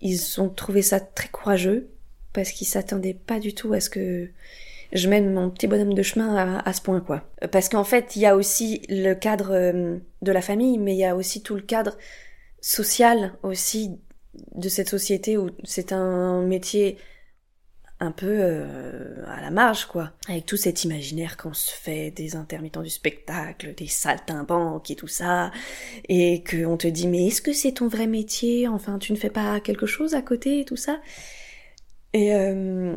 ils 0.00 0.40
ont 0.40 0.48
trouvé 0.48 0.82
ça 0.82 1.00
très 1.00 1.28
courageux 1.28 1.88
parce 2.36 2.52
qu'ils 2.52 2.66
s'attendaient 2.66 3.14
pas 3.14 3.40
du 3.40 3.54
tout 3.54 3.72
à 3.72 3.80
ce 3.80 3.88
que 3.88 4.28
je 4.92 5.08
mène 5.08 5.32
mon 5.32 5.50
petit 5.50 5.66
bonhomme 5.66 5.94
de 5.94 6.02
chemin 6.02 6.60
à, 6.64 6.72
ce 6.74 6.82
point, 6.82 7.00
quoi. 7.00 7.24
Parce 7.50 7.68
qu'en 7.68 7.82
fait, 7.82 8.14
il 8.14 8.20
y 8.20 8.26
a 8.26 8.36
aussi 8.36 8.82
le 8.88 9.14
cadre 9.14 9.52
euh, 9.52 9.96
de 10.22 10.32
la 10.32 10.42
famille, 10.42 10.78
mais 10.78 10.94
il 10.94 10.98
y 10.98 11.04
a 11.04 11.16
aussi 11.16 11.42
tout 11.42 11.54
le 11.54 11.62
cadre 11.62 11.96
social 12.60 13.32
aussi 13.42 13.98
de 14.54 14.68
cette 14.68 14.90
société 14.90 15.38
où 15.38 15.50
c'est 15.64 15.92
un 15.92 16.42
métier 16.42 16.98
un 18.00 18.12
peu 18.12 18.28
euh, 18.28 19.24
à 19.26 19.40
la 19.40 19.50
marge, 19.50 19.86
quoi. 19.86 20.12
Avec 20.28 20.44
tout 20.44 20.58
cet 20.58 20.84
imaginaire 20.84 21.38
qu'on 21.38 21.54
se 21.54 21.72
fait 21.72 22.10
des 22.10 22.36
intermittents 22.36 22.82
du 22.82 22.90
spectacle, 22.90 23.74
des 23.74 23.86
saltimbanques 23.86 24.90
et 24.90 24.96
tout 24.96 25.08
ça, 25.08 25.50
et 26.10 26.44
qu'on 26.44 26.76
te 26.76 26.86
dit 26.86 27.08
mais 27.08 27.28
est-ce 27.28 27.40
que 27.40 27.54
c'est 27.54 27.72
ton 27.72 27.88
vrai 27.88 28.06
métier? 28.06 28.68
Enfin, 28.68 28.98
tu 28.98 29.12
ne 29.12 29.16
fais 29.16 29.30
pas 29.30 29.58
quelque 29.60 29.86
chose 29.86 30.14
à 30.14 30.20
côté 30.20 30.60
et 30.60 30.64
tout 30.66 30.76
ça? 30.76 31.00
Euh, 32.16 32.96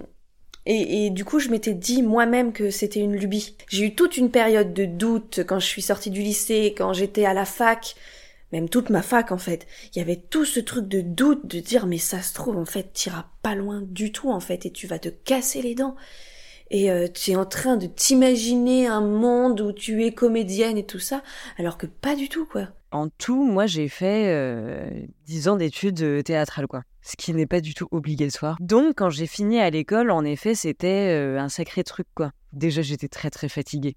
et, 0.65 1.05
et, 1.05 1.09
du 1.09 1.25
coup, 1.25 1.39
je 1.39 1.49
m'étais 1.49 1.73
dit 1.73 2.03
moi-même 2.03 2.53
que 2.53 2.69
c'était 2.69 2.99
une 2.99 3.15
lubie. 3.15 3.55
J'ai 3.69 3.85
eu 3.85 3.95
toute 3.95 4.17
une 4.17 4.29
période 4.29 4.73
de 4.73 4.85
doute 4.85 5.41
quand 5.47 5.59
je 5.59 5.65
suis 5.65 5.81
sortie 5.81 6.11
du 6.11 6.21
lycée, 6.21 6.75
quand 6.77 6.93
j'étais 6.93 7.25
à 7.25 7.33
la 7.33 7.45
fac, 7.45 7.95
même 8.51 8.69
toute 8.69 8.89
ma 8.89 9.01
fac 9.01 9.31
en 9.31 9.37
fait. 9.37 9.67
Il 9.93 9.99
y 9.99 10.01
avait 10.01 10.17
tout 10.17 10.45
ce 10.45 10.59
truc 10.59 10.87
de 10.87 11.01
doute, 11.01 11.47
de 11.47 11.59
dire 11.59 11.85
mais 11.85 11.97
ça 11.97 12.21
se 12.21 12.33
trouve 12.33 12.57
en 12.57 12.65
fait, 12.65 12.93
t'iras 12.93 13.25
pas 13.41 13.55
loin 13.55 13.81
du 13.81 14.11
tout 14.11 14.31
en 14.31 14.39
fait, 14.39 14.65
et 14.65 14.71
tu 14.71 14.87
vas 14.87 14.99
te 14.99 15.09
casser 15.09 15.61
les 15.61 15.75
dents. 15.75 15.95
Et 16.71 16.91
euh, 16.91 17.07
tu 17.07 17.31
es 17.31 17.35
en 17.35 17.47
train 17.47 17.77
de 17.77 17.87
t'imaginer 17.87 18.85
un 18.85 19.01
monde 19.01 19.59
où 19.61 19.71
tu 19.71 20.05
es 20.05 20.11
comédienne 20.11 20.77
et 20.77 20.85
tout 20.85 20.99
ça, 20.99 21.23
alors 21.57 21.77
que 21.77 21.87
pas 21.87 22.15
du 22.15 22.29
tout 22.29 22.45
quoi. 22.45 22.67
En 22.91 23.09
tout, 23.09 23.43
moi 23.43 23.65
j'ai 23.65 23.87
fait 23.87 24.27
euh, 24.27 24.87
10 25.25 25.47
ans 25.47 25.55
d'études 25.55 26.23
théâtrales 26.23 26.67
quoi 26.67 26.83
ce 27.01 27.15
qui 27.15 27.33
n'est 27.33 27.45
pas 27.45 27.61
du 27.61 27.73
tout 27.73 27.87
obligatoire. 27.91 28.57
Donc, 28.59 28.95
quand 28.97 29.09
j'ai 29.09 29.27
fini 29.27 29.59
à 29.59 29.69
l'école, 29.69 30.11
en 30.11 30.23
effet, 30.23 30.55
c'était 30.55 31.09
euh, 31.09 31.39
un 31.39 31.49
sacré 31.49 31.83
truc, 31.83 32.07
quoi. 32.15 32.31
Déjà, 32.53 32.81
j'étais 32.81 33.07
très, 33.07 33.29
très 33.29 33.49
fatiguée. 33.49 33.95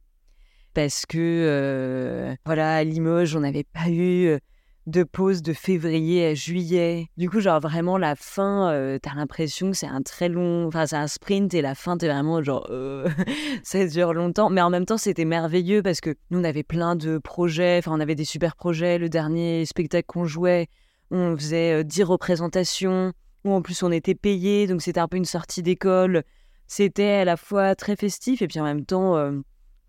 Parce 0.74 1.04
que, 1.04 1.18
euh, 1.18 2.34
voilà, 2.46 2.76
à 2.76 2.84
Limoges, 2.84 3.36
on 3.36 3.40
n'avait 3.40 3.64
pas 3.64 3.88
eu 3.88 4.26
euh, 4.26 4.38
de 4.86 5.02
pause 5.02 5.42
de 5.42 5.52
février 5.52 6.26
à 6.26 6.34
juillet. 6.34 7.06
Du 7.16 7.28
coup, 7.28 7.40
genre, 7.40 7.60
vraiment, 7.60 7.98
la 7.98 8.16
fin, 8.16 8.98
t'as 9.00 9.14
l'impression 9.14 9.70
que 9.70 9.76
c'est 9.76 9.86
un 9.86 10.02
très 10.02 10.28
long... 10.28 10.66
Enfin, 10.66 10.86
c'est 10.86 10.96
un 10.96 11.06
sprint 11.06 11.54
et 11.54 11.62
la 11.62 11.74
fin, 11.74 11.96
t'es 11.96 12.08
vraiment 12.08 12.42
genre... 12.42 12.68
ça 13.62 13.86
dure 13.86 14.12
longtemps. 14.12 14.50
Mais 14.50 14.60
en 14.60 14.70
même 14.70 14.86
temps, 14.86 14.96
c'était 14.96 15.24
merveilleux 15.24 15.82
parce 15.82 16.00
que 16.00 16.16
nous, 16.30 16.40
on 16.40 16.44
avait 16.44 16.64
plein 16.64 16.96
de 16.96 17.18
projets. 17.18 17.78
Enfin, 17.78 17.92
on 17.94 18.00
avait 18.00 18.16
des 18.16 18.24
super 18.24 18.56
projets. 18.56 18.98
Le 18.98 19.08
dernier 19.08 19.66
spectacle 19.66 20.06
qu'on 20.06 20.24
jouait 20.24 20.68
on 21.16 21.36
faisait 21.36 21.84
10 21.84 22.02
représentations, 22.04 23.12
où 23.44 23.52
en 23.52 23.62
plus 23.62 23.82
on 23.82 23.92
était 23.92 24.14
payé, 24.14 24.66
donc 24.66 24.82
c'était 24.82 25.00
un 25.00 25.08
peu 25.08 25.16
une 25.16 25.24
sortie 25.24 25.62
d'école. 25.62 26.24
C'était 26.66 27.10
à 27.10 27.24
la 27.24 27.36
fois 27.36 27.74
très 27.74 27.96
festif 27.96 28.42
et 28.42 28.48
puis 28.48 28.60
en 28.60 28.64
même 28.64 28.84
temps 28.84 29.16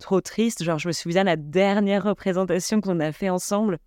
trop 0.03 0.21
triste. 0.21 0.63
Genre, 0.63 0.77
je 0.77 0.87
me 0.87 0.93
souviens 0.93 1.23
la 1.23 1.35
dernière 1.35 2.03
représentation 2.03 2.81
qu'on 2.81 2.99
a 2.99 3.11
fait 3.11 3.29
ensemble. 3.29 3.79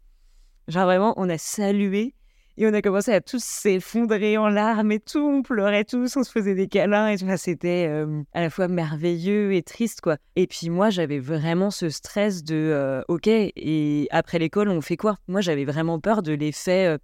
Genre, 0.67 0.85
vraiment, 0.85 1.15
on 1.17 1.29
a 1.29 1.39
salué 1.39 2.15
Et 2.57 2.67
on 2.67 2.73
a 2.73 2.83
commencé 2.83 3.13
à 3.13 3.21
tous 3.21 3.45
s'effondrer 3.45 4.39
en 4.39 4.49
larmes 4.49 4.91
et 4.91 4.99
tout, 4.99 5.21
on 5.21 5.43
pleurait 5.43 5.85
tous, 5.85 6.17
on 6.17 6.25
se 6.25 6.31
faisait 6.31 6.55
des 6.55 6.67
câlins 6.69 7.09
et 7.09 7.19
tout. 7.19 7.27
C'était 7.37 7.87
euh, 7.89 8.23
à 8.33 8.41
la 8.41 8.51
fois 8.51 8.67
merveilleux 8.67 9.55
et 9.55 9.63
triste, 9.63 10.01
quoi. 10.01 10.17
Et 10.35 10.47
puis 10.47 10.71
moi, 10.71 10.91
j'avais 10.91 11.19
vraiment 11.19 11.71
ce 11.71 11.91
stress 11.91 12.43
de, 12.43 12.55
euh, 12.57 13.03
ok, 13.09 13.29
et 13.29 14.09
après 14.11 14.39
l'école, 14.39 14.71
on 14.71 14.81
fait 14.81 14.97
quoi? 14.97 15.19
Moi, 15.29 15.43
j'avais 15.43 15.67
vraiment 15.67 16.01
peur 16.01 16.23
de 16.23 16.33
l'effet, 16.33 16.99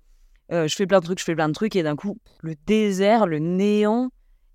euh, 0.51 0.67
je 0.67 0.75
fais 0.75 0.87
plein 0.87 1.01
de 1.01 1.05
trucs, 1.05 1.19
je 1.19 1.25
fais 1.25 1.35
plein 1.35 1.49
de 1.49 1.55
trucs, 1.55 1.77
et 1.77 1.83
d'un 1.83 1.97
coup, 1.97 2.19
le 2.41 2.55
désert, 2.67 3.27
le 3.27 3.39
néant, 3.39 4.11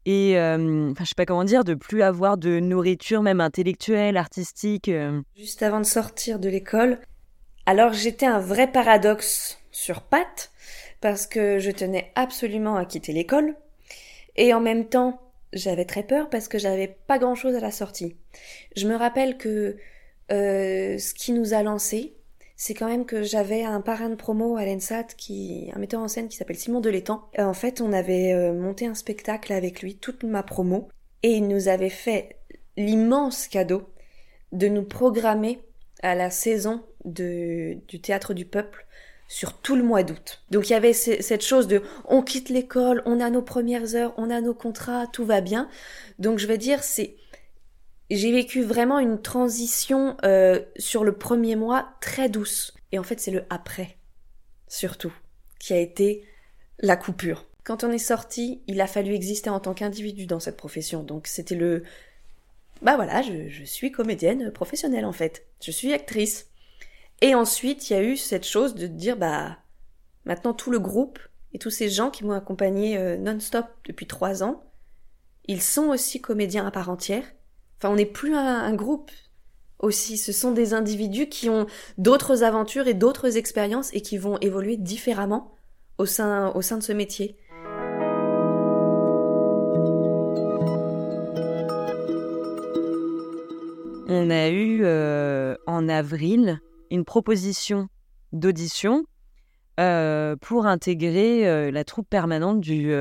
et 0.06 0.36
enfin, 0.38 1.04
je 1.04 1.10
sais 1.10 1.16
pas 1.16 1.26
comment 1.26 1.44
dire, 1.44 1.66
de 1.66 1.74
plus 1.74 2.02
avoir 2.02 2.38
de 2.38 2.60
nourriture, 2.60 3.22
même 3.22 3.42
intellectuelle, 3.42 4.16
artistique. 4.16 4.90
Juste 5.36 5.64
avant 5.64 5.82
de 5.82 5.86
sortir 5.86 6.40
de 6.40 6.48
l'école, 6.48 7.00
alors 7.66 7.92
j'étais 7.92 8.26
un 8.26 8.40
vrai 8.40 8.72
paradoxe 8.72 9.60
sur 9.72 10.02
pattes 10.02 10.52
parce 11.02 11.28
que 11.28 11.60
je 11.60 11.70
tenais 11.70 12.12
absolument 12.16 12.78
à 12.78 12.86
quitter 12.86 13.12
l'école 13.12 13.56
et 14.38 14.54
en 14.54 14.62
même 14.62 14.88
temps 14.88 15.22
j'avais 15.54 15.86
très 15.86 16.04
peur 16.04 16.30
parce 16.30 16.48
que 16.48 16.58
j'avais 16.58 16.98
pas 17.08 17.20
grand 17.20 17.36
chose 17.36 17.56
à 17.56 17.60
la 17.60 17.72
sortie. 17.72 18.16
Je 18.76 18.88
me 18.88 18.96
rappelle 18.96 19.38
que 19.38 19.78
euh, 20.32 20.98
ce 20.98 21.14
qui 21.14 21.32
nous 21.34 21.54
a 21.54 21.64
lancé, 21.64 22.16
c'est 22.60 22.74
quand 22.74 22.88
même 22.88 23.06
que 23.06 23.22
j'avais 23.22 23.64
un 23.64 23.82
parrain 23.82 24.10
de 24.10 24.16
promo 24.16 24.58
à 24.58 24.66
l'ENSAT 24.66 25.04
qui, 25.16 25.70
un 25.76 25.80
metteur 25.80 26.02
en 26.02 26.08
scène 26.08 26.28
qui 26.28 26.36
s'appelle 26.36 26.58
Simon 26.58 26.82
Delétang. 26.82 27.22
Euh, 27.38 27.44
en 27.44 27.54
fait, 27.54 27.82
on 27.82 27.94
avait 27.94 28.34
euh, 28.34 28.52
monté 28.52 28.88
un 28.88 28.96
spectacle 28.96 29.54
avec 29.54 29.84
lui, 29.84 29.96
toute 29.96 30.24
ma 30.24 30.42
promo, 30.42 30.90
et 31.22 31.34
il 31.34 31.48
nous 31.48 31.68
avait 31.68 31.92
fait 31.92 32.38
l'immense 32.76 33.48
cadeau 33.48 33.88
de 34.54 34.68
nous 34.68 34.84
programmer 34.84 35.62
à 36.02 36.16
la 36.16 36.32
saison 36.32 36.84
de, 37.06 37.78
du 37.88 38.02
théâtre 38.02 38.34
du 38.34 38.46
peuple 38.46 38.88
sur 39.28 39.54
tout 39.54 39.76
le 39.76 39.84
mois 39.84 40.02
d'août. 40.02 40.42
Donc 40.50 40.70
il 40.70 40.74
y 40.74 40.76
avait 40.76 40.94
cette 40.94 41.44
chose 41.44 41.68
de 41.68 41.84
on 42.06 42.24
quitte 42.24 42.50
l'école, 42.50 43.04
on 43.06 43.20
a 43.20 43.30
nos 43.30 43.42
premières 43.42 43.96
heures, 43.96 44.14
on 44.18 44.30
a 44.30 44.42
nos 44.42 44.54
contrats, 44.54 45.06
tout 45.08 45.26
va 45.26 45.42
bien. 45.42 45.70
Donc 46.18 46.40
je 46.40 46.48
veux 46.48 46.58
dire, 46.58 46.84
c'est 46.84 47.18
j'ai 48.16 48.32
vécu 48.32 48.64
vraiment 48.64 49.00
une 49.00 49.22
transition 49.22 50.16
euh, 50.24 50.62
sur 50.78 51.04
le 51.04 51.14
premier 51.14 51.56
mois 51.56 51.90
très 52.00 52.30
douce. 52.30 52.74
Et 52.92 53.00
en 53.00 53.04
fait, 53.04 53.20
c'est 53.20 53.32
le 53.32 53.44
après, 53.50 53.98
surtout, 54.68 55.14
qui 55.60 55.74
a 55.74 55.80
été 55.80 56.24
la 56.80 56.96
coupure. 56.96 57.46
Quand 57.64 57.84
on 57.84 57.92
est 57.92 57.98
sorti, 57.98 58.62
il 58.68 58.80
a 58.80 58.88
fallu 58.88 59.14
exister 59.14 59.50
en 59.50 59.60
tant 59.60 59.74
qu'individu 59.74 60.26
dans 60.26 60.40
cette 60.40 60.58
profession. 60.58 61.04
Donc 61.04 61.28
c'était 61.28 61.56
le... 61.56 61.84
Bah 62.82 62.96
voilà, 62.96 63.22
je, 63.22 63.50
je 63.50 63.64
suis 63.66 63.92
comédienne 63.92 64.52
professionnelle 64.52 65.06
en 65.06 65.12
fait. 65.12 65.46
Je 65.62 65.72
suis 65.72 65.92
actrice. 65.92 66.48
Et 67.22 67.36
ensuite, 67.36 67.90
il 67.90 67.94
y 67.94 67.96
a 67.98 68.04
eu 68.04 68.16
cette 68.16 68.46
chose 68.46 68.76
de 68.76 68.88
dire, 68.88 69.18
bah, 69.18 69.58
maintenant 70.26 70.54
tout 70.54 70.72
le 70.72 70.80
groupe 70.80 71.20
et 71.54 71.60
tous 71.60 71.72
ces 71.72 71.90
gens 71.90 72.12
qui 72.12 72.24
m'ont 72.24 72.34
accompagné 72.34 72.98
euh, 72.98 73.18
non-stop 73.18 73.66
depuis 73.86 74.06
trois 74.06 74.44
ans, 74.44 74.64
ils 75.48 75.62
sont 75.62 75.88
aussi 75.88 76.22
comédiens 76.22 76.68
à 76.68 76.72
part 76.72 76.90
entière. 76.90 77.26
Enfin, 77.80 77.94
on 77.94 77.96
n'est 77.96 78.06
plus 78.06 78.36
un, 78.36 78.74
groupe 78.74 79.12
aussi. 79.80 80.18
Ce 80.18 80.32
sont 80.32 80.52
des 80.52 80.74
individus 80.74 81.28
qui 81.30 81.50
ont 81.50 81.68
d'autres 81.98 82.44
aventures 82.44 82.88
et 82.88 82.96
d'autres 82.96 83.38
expériences 83.38 83.94
et 83.94 84.02
qui 84.02 84.18
vont 84.18 84.38
évoluer 84.40 84.78
différemment 84.78 85.56
au 86.00 86.06
sein, 86.06 86.52
au 86.54 86.62
sein 86.62 86.78
de 86.78 86.84
ce 86.84 86.92
métier. 86.92 87.38
On 94.10 94.30
a 94.30 94.48
eu 94.50 94.84
euh, 94.84 95.56
en 95.68 95.90
avril 95.90 96.62
une 96.90 97.04
proposition 97.04 97.90
d'audition 98.32 99.04
euh, 99.80 100.36
pour 100.38 100.66
intégrer 100.66 101.48
euh, 101.48 101.72
la 101.72 101.84
troupe 101.84 102.10
permanente 102.10 102.62
du 102.62 102.92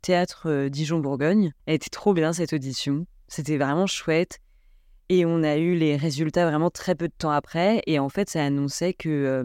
théâtre 0.00 0.68
Dijon-Bourgogne. 0.68 1.52
Elle 1.66 1.74
était 1.74 1.90
trop 1.90 2.14
bien 2.14 2.32
cette 2.32 2.52
audition, 2.52 3.06
c'était 3.32 3.58
vraiment 3.58 3.86
chouette. 3.86 4.38
Et 5.08 5.26
on 5.26 5.42
a 5.42 5.56
eu 5.56 5.74
les 5.74 5.96
résultats 5.96 6.48
vraiment 6.48 6.70
très 6.70 6.94
peu 6.94 7.08
de 7.08 7.14
temps 7.16 7.30
après. 7.30 7.82
Et 7.86 7.98
en 7.98 8.08
fait, 8.08 8.30
ça 8.30 8.44
annonçait 8.44 8.94
que 8.94 9.44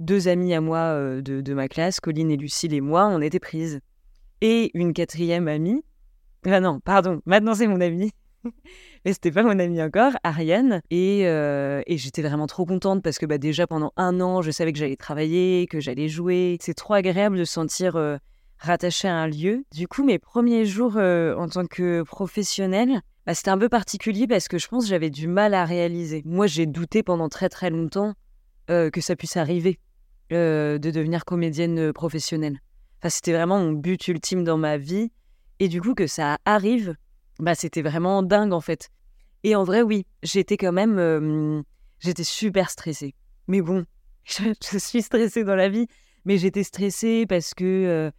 deux 0.00 0.28
amies 0.28 0.54
à 0.54 0.60
moi 0.60 0.94
de, 1.20 1.40
de, 1.40 1.54
ma 1.54 1.68
classe, 1.68 2.00
Colline 2.00 2.30
et 2.30 2.36
Lucille 2.36 2.72
et 2.72 2.80
moi, 2.80 3.06
on 3.06 3.20
était 3.20 3.40
prises. 3.40 3.80
Et 4.40 4.70
une 4.74 4.92
quatrième 4.92 5.46
amie, 5.46 5.82
ah 6.44 6.58
non, 6.58 6.80
pardon, 6.80 7.20
maintenant 7.26 7.54
c'est 7.54 7.68
mon 7.68 7.80
amie, 7.80 8.10
mais 9.04 9.12
c'était 9.12 9.30
pas 9.30 9.44
mon 9.44 9.58
amie 9.58 9.80
encore, 9.80 10.12
Ariane. 10.24 10.82
Et, 10.90 11.28
euh, 11.28 11.82
et 11.86 11.96
j'étais 11.96 12.22
vraiment 12.22 12.48
trop 12.48 12.66
contente 12.66 13.02
parce 13.02 13.18
que 13.18 13.26
bah, 13.26 13.38
déjà 13.38 13.68
pendant 13.68 13.92
un 13.96 14.20
an, 14.20 14.42
je 14.42 14.50
savais 14.50 14.72
que 14.72 14.78
j'allais 14.78 14.96
travailler, 14.96 15.68
que 15.68 15.78
j'allais 15.78 16.08
jouer. 16.08 16.56
C'est 16.60 16.74
trop 16.74 16.94
agréable 16.94 17.38
de 17.38 17.44
se 17.44 17.52
sentir 17.52 17.94
euh, 18.62 18.66
rattaché 18.66 19.08
à 19.08 19.16
un 19.16 19.26
lieu. 19.26 19.64
Du 19.72 19.88
coup, 19.88 20.04
mes 20.04 20.18
premiers 20.18 20.64
jours 20.64 20.96
euh, 20.96 21.34
en 21.36 21.48
tant 21.48 21.66
que 21.66 22.02
professionnelle, 22.02 23.00
bah, 23.26 23.34
c'était 23.34 23.50
un 23.50 23.58
peu 23.58 23.68
particulier 23.68 24.26
parce 24.26 24.48
que 24.48 24.58
je 24.58 24.68
pense 24.68 24.84
que 24.84 24.90
j'avais 24.90 25.10
du 25.10 25.28
mal 25.28 25.54
à 25.54 25.64
réaliser. 25.64 26.22
Moi, 26.24 26.46
j'ai 26.46 26.66
douté 26.66 27.02
pendant 27.02 27.28
très 27.28 27.48
très 27.48 27.70
longtemps 27.70 28.14
que 28.68 29.02
ça 29.02 29.16
puisse 29.16 29.36
arriver 29.36 29.78
de 30.30 30.78
devenir 30.78 31.26
comédienne 31.26 31.92
professionnelle. 31.92 32.58
Enfin, 32.98 33.10
c'était 33.10 33.34
vraiment 33.34 33.58
mon 33.58 33.72
but 33.72 34.08
ultime 34.08 34.44
dans 34.44 34.56
ma 34.56 34.78
vie. 34.78 35.12
Et 35.58 35.68
du 35.68 35.82
coup, 35.82 35.94
que 35.94 36.06
ça 36.06 36.38
arrive, 36.46 36.96
bah, 37.38 37.54
c'était 37.54 37.82
vraiment 37.82 38.22
dingue 38.22 38.54
en 38.54 38.62
fait. 38.62 38.88
Et 39.42 39.54
en 39.56 39.62
vrai, 39.62 39.82
oui, 39.82 40.06
j'étais 40.22 40.56
quand 40.56 40.72
même. 40.72 41.62
j'étais 42.00 42.24
super 42.24 42.70
stressée. 42.70 43.14
Mais 43.46 43.60
bon, 43.60 43.84
je, 44.24 44.78
suis 44.78 45.02
stressée 45.02 45.44
dans 45.44 45.56
la 45.56 45.68
vie, 45.68 45.86
mais 46.24 46.38
j'étais 46.38 46.64
stressée 46.64 47.26
parce 47.28 47.52
que. 47.52 48.10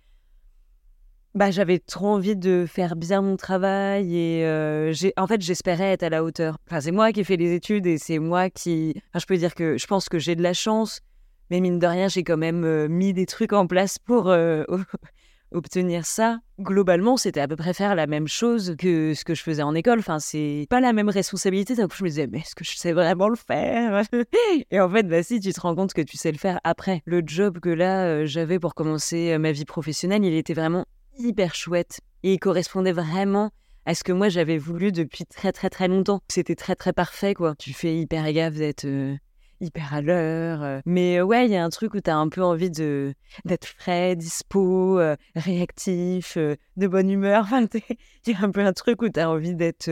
Bah, 1.36 1.52
j'avais 1.52 1.80
trop 1.80 2.08
envie 2.08 2.36
de 2.36 2.66
faire 2.68 2.96
bien 2.96 3.22
mon 3.22 3.38
travail 3.38 4.16
et 4.16 4.92
j'ai 4.94 5.14
en 5.18 5.28
fait 5.28 5.42
j'espérais 5.42 5.92
être 5.94 6.04
à 6.04 6.10
la 6.10 6.24
hauteur. 6.24 6.58
Enfin, 6.68 6.82
c'est 6.82 6.92
moi 6.92 7.12
qui 7.12 7.22
ai 7.22 7.24
fait 7.24 7.38
les 7.38 7.54
études 7.54 7.86
et 7.88 7.98
c'est 7.98 8.20
moi 8.20 8.50
qui. 8.50 8.94
Enfin, 9.10 9.20
je 9.20 9.26
peux 9.26 9.38
dire 9.38 9.56
que 9.56 9.78
je 9.78 9.88
pense 9.88 10.10
que 10.10 10.20
j'ai 10.20 10.36
de 10.36 10.44
la 10.44 10.54
chance, 10.54 11.02
mais 11.50 11.60
mine 11.60 11.80
de 11.80 11.88
rien, 11.88 12.08
j'ai 12.08 12.24
quand 12.24 12.38
même 12.38 12.88
mis 12.88 13.14
des 13.14 13.26
trucs 13.26 13.54
en 13.54 13.68
place 13.68 13.98
pour 14.00 14.34
obtenir 15.54 16.06
ça, 16.06 16.40
globalement, 16.60 17.18
c'était 17.18 17.40
à 17.40 17.48
peu 17.48 17.56
près 17.56 17.74
faire 17.74 17.96
la 17.96 18.08
même 18.08 18.28
chose 18.28 18.76
que 18.78 19.14
ce 19.14 19.24
que 19.24 19.36
je 19.36 19.42
faisais 19.42 19.62
en 19.62 19.76
école. 19.76 20.00
Enfin, 20.00 20.20
c'est 20.20 20.66
pas 20.70 20.80
la 20.80 20.94
même 20.94 21.10
responsabilité. 21.10 21.76
Donc, 21.76 21.96
je 21.96 22.04
me 22.04 22.10
disais, 22.10 22.28
mais 22.28 22.40
est-ce 22.40 22.56
que 22.56 22.64
je 22.64 22.76
sais 22.76 22.94
vraiment 22.94 23.30
le 23.30 23.36
faire? 23.36 24.04
Et 24.72 24.80
en 24.80 24.90
fait, 24.90 25.04
bah 25.04 25.24
si, 25.24 25.40
tu 25.40 25.54
te 25.54 25.62
rends 25.62 25.76
compte 25.76 25.94
que 25.94 26.02
tu 26.02 26.18
sais 26.18 26.32
le 26.32 26.38
faire 26.38 26.60
après. 26.64 27.02
Le 27.06 27.22
job 27.26 27.60
que 27.60 27.70
là, 27.70 28.06
euh, 28.06 28.26
j'avais 28.26 28.60
pour 28.60 28.76
commencer 28.76 29.32
euh, 29.32 29.40
ma 29.40 29.52
vie 29.52 29.66
professionnelle, 29.66 30.26
il 30.26 30.34
était 30.34 30.54
vraiment 30.54 30.86
hyper 31.18 31.56
chouette. 31.56 32.00
Et 32.24 32.34
il 32.34 32.40
correspondait 32.40 32.92
vraiment 32.92 33.52
à 33.86 33.96
ce 33.96 34.04
que 34.04 34.14
moi 34.14 34.30
j'avais 34.30 34.58
voulu 34.58 34.92
depuis 34.92 35.26
très 35.26 35.52
très 35.52 35.70
très 35.70 35.88
longtemps. 35.88 36.22
C'était 36.30 36.56
très 36.56 36.76
très 36.76 36.94
parfait, 36.94 37.34
quoi. 37.34 37.56
Tu 37.58 37.74
fais 37.74 37.96
hyper 37.98 38.32
gaffe 38.32 38.56
d'être... 38.56 38.86
Euh, 38.86 39.16
hyper 39.64 39.94
à 39.94 40.02
l'heure. 40.02 40.64
Euh. 40.64 40.82
Mais 40.86 41.18
euh, 41.18 41.24
ouais, 41.24 41.46
il 41.46 41.52
y 41.52 41.56
a 41.56 41.64
un 41.64 41.70
truc 41.70 41.94
où 41.94 42.02
tu 42.02 42.10
as 42.10 42.18
un 42.18 42.30
peu 42.30 42.44
envie 42.44 42.70
de 42.70 43.14
d'être 43.46 43.66
frais, 43.66 44.16
dispo, 44.16 45.00
euh, 45.00 45.16
réactif, 45.36 46.38
de 46.38 46.88
bonne 46.88 47.10
humeur. 47.10 47.48
Il 48.28 48.34
y 48.34 48.36
a 48.36 48.42
un 48.42 48.52
peu 48.52 48.62
un 48.62 48.74
truc 48.74 49.02
où 49.02 49.10
tu 49.10 49.20
as 49.20 49.30
envie 49.30 49.56
d'être 49.56 49.90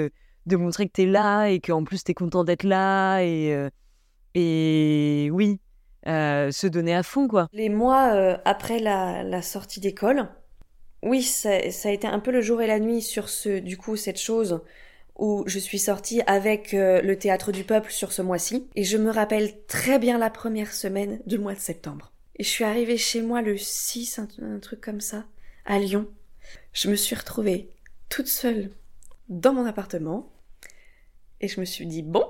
de 0.48 0.56
montrer 0.56 0.88
que 0.88 0.94
tu 0.94 1.04
es 1.04 1.06
là 1.06 1.48
et 1.48 1.60
qu'en 1.60 1.84
plus 1.84 2.04
tu 2.04 2.12
es 2.12 2.13
content 2.13 2.44
d'être 2.44 2.63
là 2.63 3.22
et 3.22 3.70
et 4.34 5.30
oui, 5.32 5.60
se 6.06 6.68
donner 6.68 6.96
à 6.96 7.04
fond 7.04 7.28
quoi. 7.28 7.48
Les 7.54 7.70
mois 7.70 8.40
après 8.46 8.80
la, 8.80 9.24
la 9.24 9.42
sortie 9.42 9.80
d'école, 9.80 10.30
oui, 11.03 11.24
ça, 11.24 11.72
ça, 11.72 11.89
a 11.89 11.91
été 11.91 12.08
un 12.08 12.20
peu 12.20 12.31
le 12.31 12.41
jour 12.41 12.62
et 12.62 12.67
la 12.67 12.79
nuit 12.79 13.01
sur 13.01 13.29
ce 13.29 13.60
du 13.60 13.77
coup 13.77 13.96
cette 13.96 14.20
chose 14.20 14.62
où 15.22 15.43
je 15.46 15.60
suis 15.60 15.79
sortie 15.79 16.22
avec 16.25 16.74
euh, 16.74 17.01
le 17.01 17.17
théâtre 17.17 17.51
du 17.51 17.63
peuple 17.63 17.91
sur 17.91 18.12
ce 18.12 18.22
mois-ci. 18.22 18.67
Et 18.75 18.84
je 18.84 18.98
me 18.98 19.12
rappelle 19.12 19.53
très 19.67 20.00
bien 20.00 20.17
la 20.17 20.29
première 20.29 20.74
semaine 20.74 21.22
du 21.27 21.38
mois 21.38 21.53
de 21.53 21.60
septembre. 21.60 22.12
Et 22.38 22.43
je 22.43 22.50
suis 22.50 22.63
arrivée 22.63 22.98
chez 22.98 23.22
moi 23.22 23.43
le 23.43 23.55
6, 23.55 24.20
un, 24.41 24.60
truc 24.60 24.81
comme 24.81 25.00
ça, 25.00 25.25
à 25.65 25.77
Lyon. 25.77 26.08
Je 26.74 26.89
me 26.89 26.96
suis 26.96 27.15
retrouvée 27.15 27.70
toute 28.10 28.27
seule 28.27 28.72
dans 29.29 29.53
mon 29.53 29.65
appartement. 29.65 30.31
Et 31.39 31.48
je 31.48 31.60
me 31.60 31.65
suis 31.65 31.86
dit, 31.86 32.01
bon, 32.01 32.25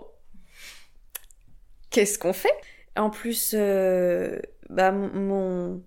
qu'est-ce 1.91 2.19
qu'on 2.19 2.33
fait? 2.33 2.49
En 2.97 3.09
plus, 3.09 3.53
euh, 3.53 4.39
bah, 4.69 4.91
mon, 4.91 5.81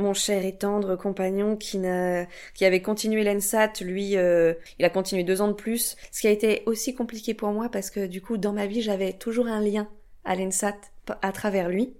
mon 0.00 0.14
cher 0.14 0.44
et 0.44 0.56
tendre 0.56 0.96
compagnon 0.96 1.56
qui, 1.56 1.78
n'a, 1.78 2.26
qui 2.54 2.64
avait 2.64 2.82
continué 2.82 3.22
l'ENSAT, 3.22 3.72
lui, 3.82 4.16
euh, 4.16 4.54
il 4.78 4.84
a 4.84 4.90
continué 4.90 5.22
deux 5.22 5.40
ans 5.40 5.48
de 5.48 5.52
plus. 5.52 5.96
Ce 6.10 6.20
qui 6.20 6.26
a 6.26 6.30
été 6.30 6.62
aussi 6.66 6.94
compliqué 6.94 7.34
pour 7.34 7.50
moi 7.50 7.68
parce 7.68 7.90
que 7.90 8.06
du 8.06 8.20
coup, 8.20 8.36
dans 8.36 8.52
ma 8.52 8.66
vie, 8.66 8.82
j'avais 8.82 9.12
toujours 9.12 9.46
un 9.46 9.60
lien 9.60 9.88
à 10.24 10.34
l'ENSAT 10.34 10.76
à 11.22 11.32
travers 11.32 11.68
lui. 11.68 11.94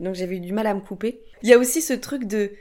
Donc 0.00 0.14
j'avais 0.14 0.36
eu 0.36 0.40
du 0.40 0.52
mal 0.52 0.66
à 0.66 0.74
me 0.74 0.80
couper. 0.80 1.20
Il 1.42 1.48
y 1.48 1.52
a 1.52 1.58
aussi 1.58 1.82
ce 1.82 1.92
truc 1.92 2.24
de 2.24 2.52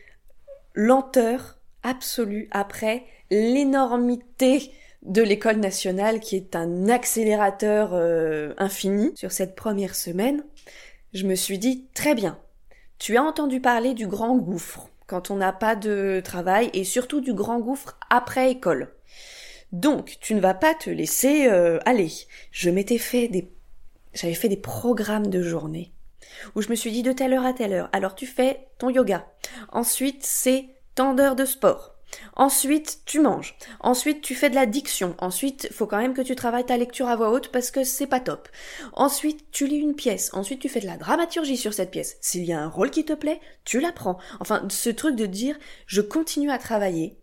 lenteur 0.74 1.60
absolue 1.84 2.48
après 2.52 3.04
l'énormité 3.30 4.72
de 5.04 5.22
l'école 5.22 5.58
nationale 5.58 6.20
qui 6.20 6.36
est 6.36 6.56
un 6.56 6.90
accélérateur 6.90 7.92
euh, 7.94 8.54
infini 8.58 9.12
sur 9.16 9.32
cette 9.32 9.56
première 9.56 9.96
semaine. 9.96 10.44
Je 11.14 11.26
me 11.26 11.36
suis 11.36 11.58
dit 11.58 11.88
très 11.94 12.14
bien, 12.14 12.40
Tu 13.02 13.18
as 13.18 13.24
entendu 13.24 13.60
parler 13.60 13.96
du 13.96 14.06
grand 14.06 14.38
gouffre 14.38 14.88
quand 15.08 15.32
on 15.32 15.38
n'a 15.38 15.52
pas 15.52 15.76
de 15.76 16.22
travail 16.24 16.70
et 16.74 16.84
surtout 16.84 17.20
du 17.20 17.34
grand 17.34 17.58
gouffre 17.58 17.98
après 18.12 18.52
école. 18.52 18.94
Donc, 19.72 20.20
tu 20.22 20.36
ne 20.36 20.40
vas 20.40 20.54
pas 20.54 20.76
te 20.76 20.92
laisser 20.92 21.48
euh, 21.48 21.80
aller. 21.88 22.12
Je 22.52 22.70
m'étais 22.70 23.00
fait 23.00 23.28
des 23.28 23.52
j'avais 24.14 24.36
fait 24.36 24.50
des 24.50 24.56
programmes 24.56 25.32
de 25.32 25.42
journée 25.42 25.92
où 26.54 26.62
je 26.62 26.70
me 26.70 26.76
suis 26.76 26.92
dit 26.92 27.02
de 27.02 27.12
telle 27.12 27.34
heure 27.34 27.44
à 27.48 27.54
telle 27.54 27.74
heure. 27.74 27.90
Alors 27.92 28.14
tu 28.14 28.28
fais 28.28 28.68
ton 28.78 28.92
yoga. 28.92 29.26
Ensuite, 29.72 30.24
c'est 30.24 30.70
tant 30.94 31.16
d'heures 31.16 31.36
de 31.36 31.46
sport. 31.46 31.96
Ensuite, 32.36 33.02
tu 33.06 33.20
manges. 33.20 33.56
Ensuite, 33.80 34.22
tu 34.22 34.36
fais 34.36 34.50
de 34.50 34.56
la 34.56 34.66
diction. 34.66 35.16
Ensuite, 35.20 35.70
faut 35.72 35.88
quand 35.88 35.98
même 35.98 36.14
que 36.14 36.22
tu 36.22 36.36
travailles 36.36 36.66
ta 36.66 36.78
lecture 36.78 37.08
à 37.08 37.16
voix 37.16 37.32
haute 37.32 37.50
parce 37.52 37.72
que 37.72 37.84
c'est 37.84 38.08
pas 38.08 38.20
top. 38.20 38.48
Ensuite, 38.94 39.52
tu 39.52 39.68
lis 39.68 39.78
une 39.78 39.96
pièce. 39.96 40.34
Ensuite, 40.34 40.60
tu 40.60 40.70
fais 40.70 40.80
de 40.80 40.88
la 40.88 40.98
dramaturgie 40.98 41.58
sur 41.58 41.74
cette 41.74 41.92
pièce. 41.92 42.18
S'il 42.22 42.46
y 42.46 42.54
a 42.54 42.62
un 42.62 42.70
rôle 42.70 42.92
qui 42.92 43.06
te 43.06 43.14
plaît, 43.14 43.40
tu 43.66 43.80
l'apprends. 43.80 44.18
Enfin, 44.40 44.66
ce 44.70 44.90
truc 44.90 45.16
de 45.16 45.26
dire, 45.26 45.58
je 45.86 46.02
continue 46.02 46.52
à 46.52 46.58
travailler 46.58 47.18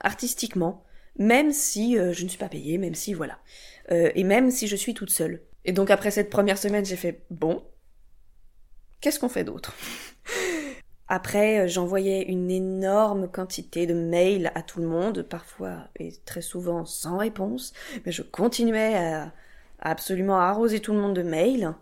artistiquement, 0.00 0.84
même 1.18 1.52
si 1.52 1.98
euh, 1.98 2.12
je 2.12 2.24
ne 2.24 2.28
suis 2.28 2.38
pas 2.38 2.48
payée, 2.48 2.78
même 2.78 2.94
si 2.94 3.14
voilà. 3.14 3.38
Euh, 3.90 4.10
et 4.14 4.24
même 4.24 4.50
si 4.50 4.66
je 4.66 4.76
suis 4.76 4.94
toute 4.94 5.10
seule. 5.10 5.42
Et 5.64 5.72
donc 5.72 5.90
après 5.90 6.10
cette 6.10 6.30
première 6.30 6.58
semaine, 6.58 6.84
j'ai 6.84 6.96
fait, 6.96 7.24
bon, 7.30 7.62
qu'est-ce 9.00 9.18
qu'on 9.18 9.28
fait 9.28 9.44
d'autre? 9.44 9.74
Après, 11.08 11.60
euh, 11.60 11.68
j'envoyais 11.68 12.22
une 12.22 12.50
énorme 12.50 13.28
quantité 13.28 13.86
de 13.86 13.94
mails 13.94 14.50
à 14.54 14.62
tout 14.62 14.80
le 14.80 14.86
monde, 14.86 15.22
parfois 15.22 15.88
et 15.98 16.14
très 16.24 16.40
souvent 16.40 16.84
sans 16.86 17.18
réponse, 17.18 17.72
mais 18.06 18.12
je 18.12 18.22
continuais 18.22 18.96
à, 18.96 19.32
absolument 19.80 20.38
arroser 20.38 20.80
tout 20.80 20.92
le 20.92 21.00
monde 21.00 21.14
de 21.14 21.22
mails 21.22 21.74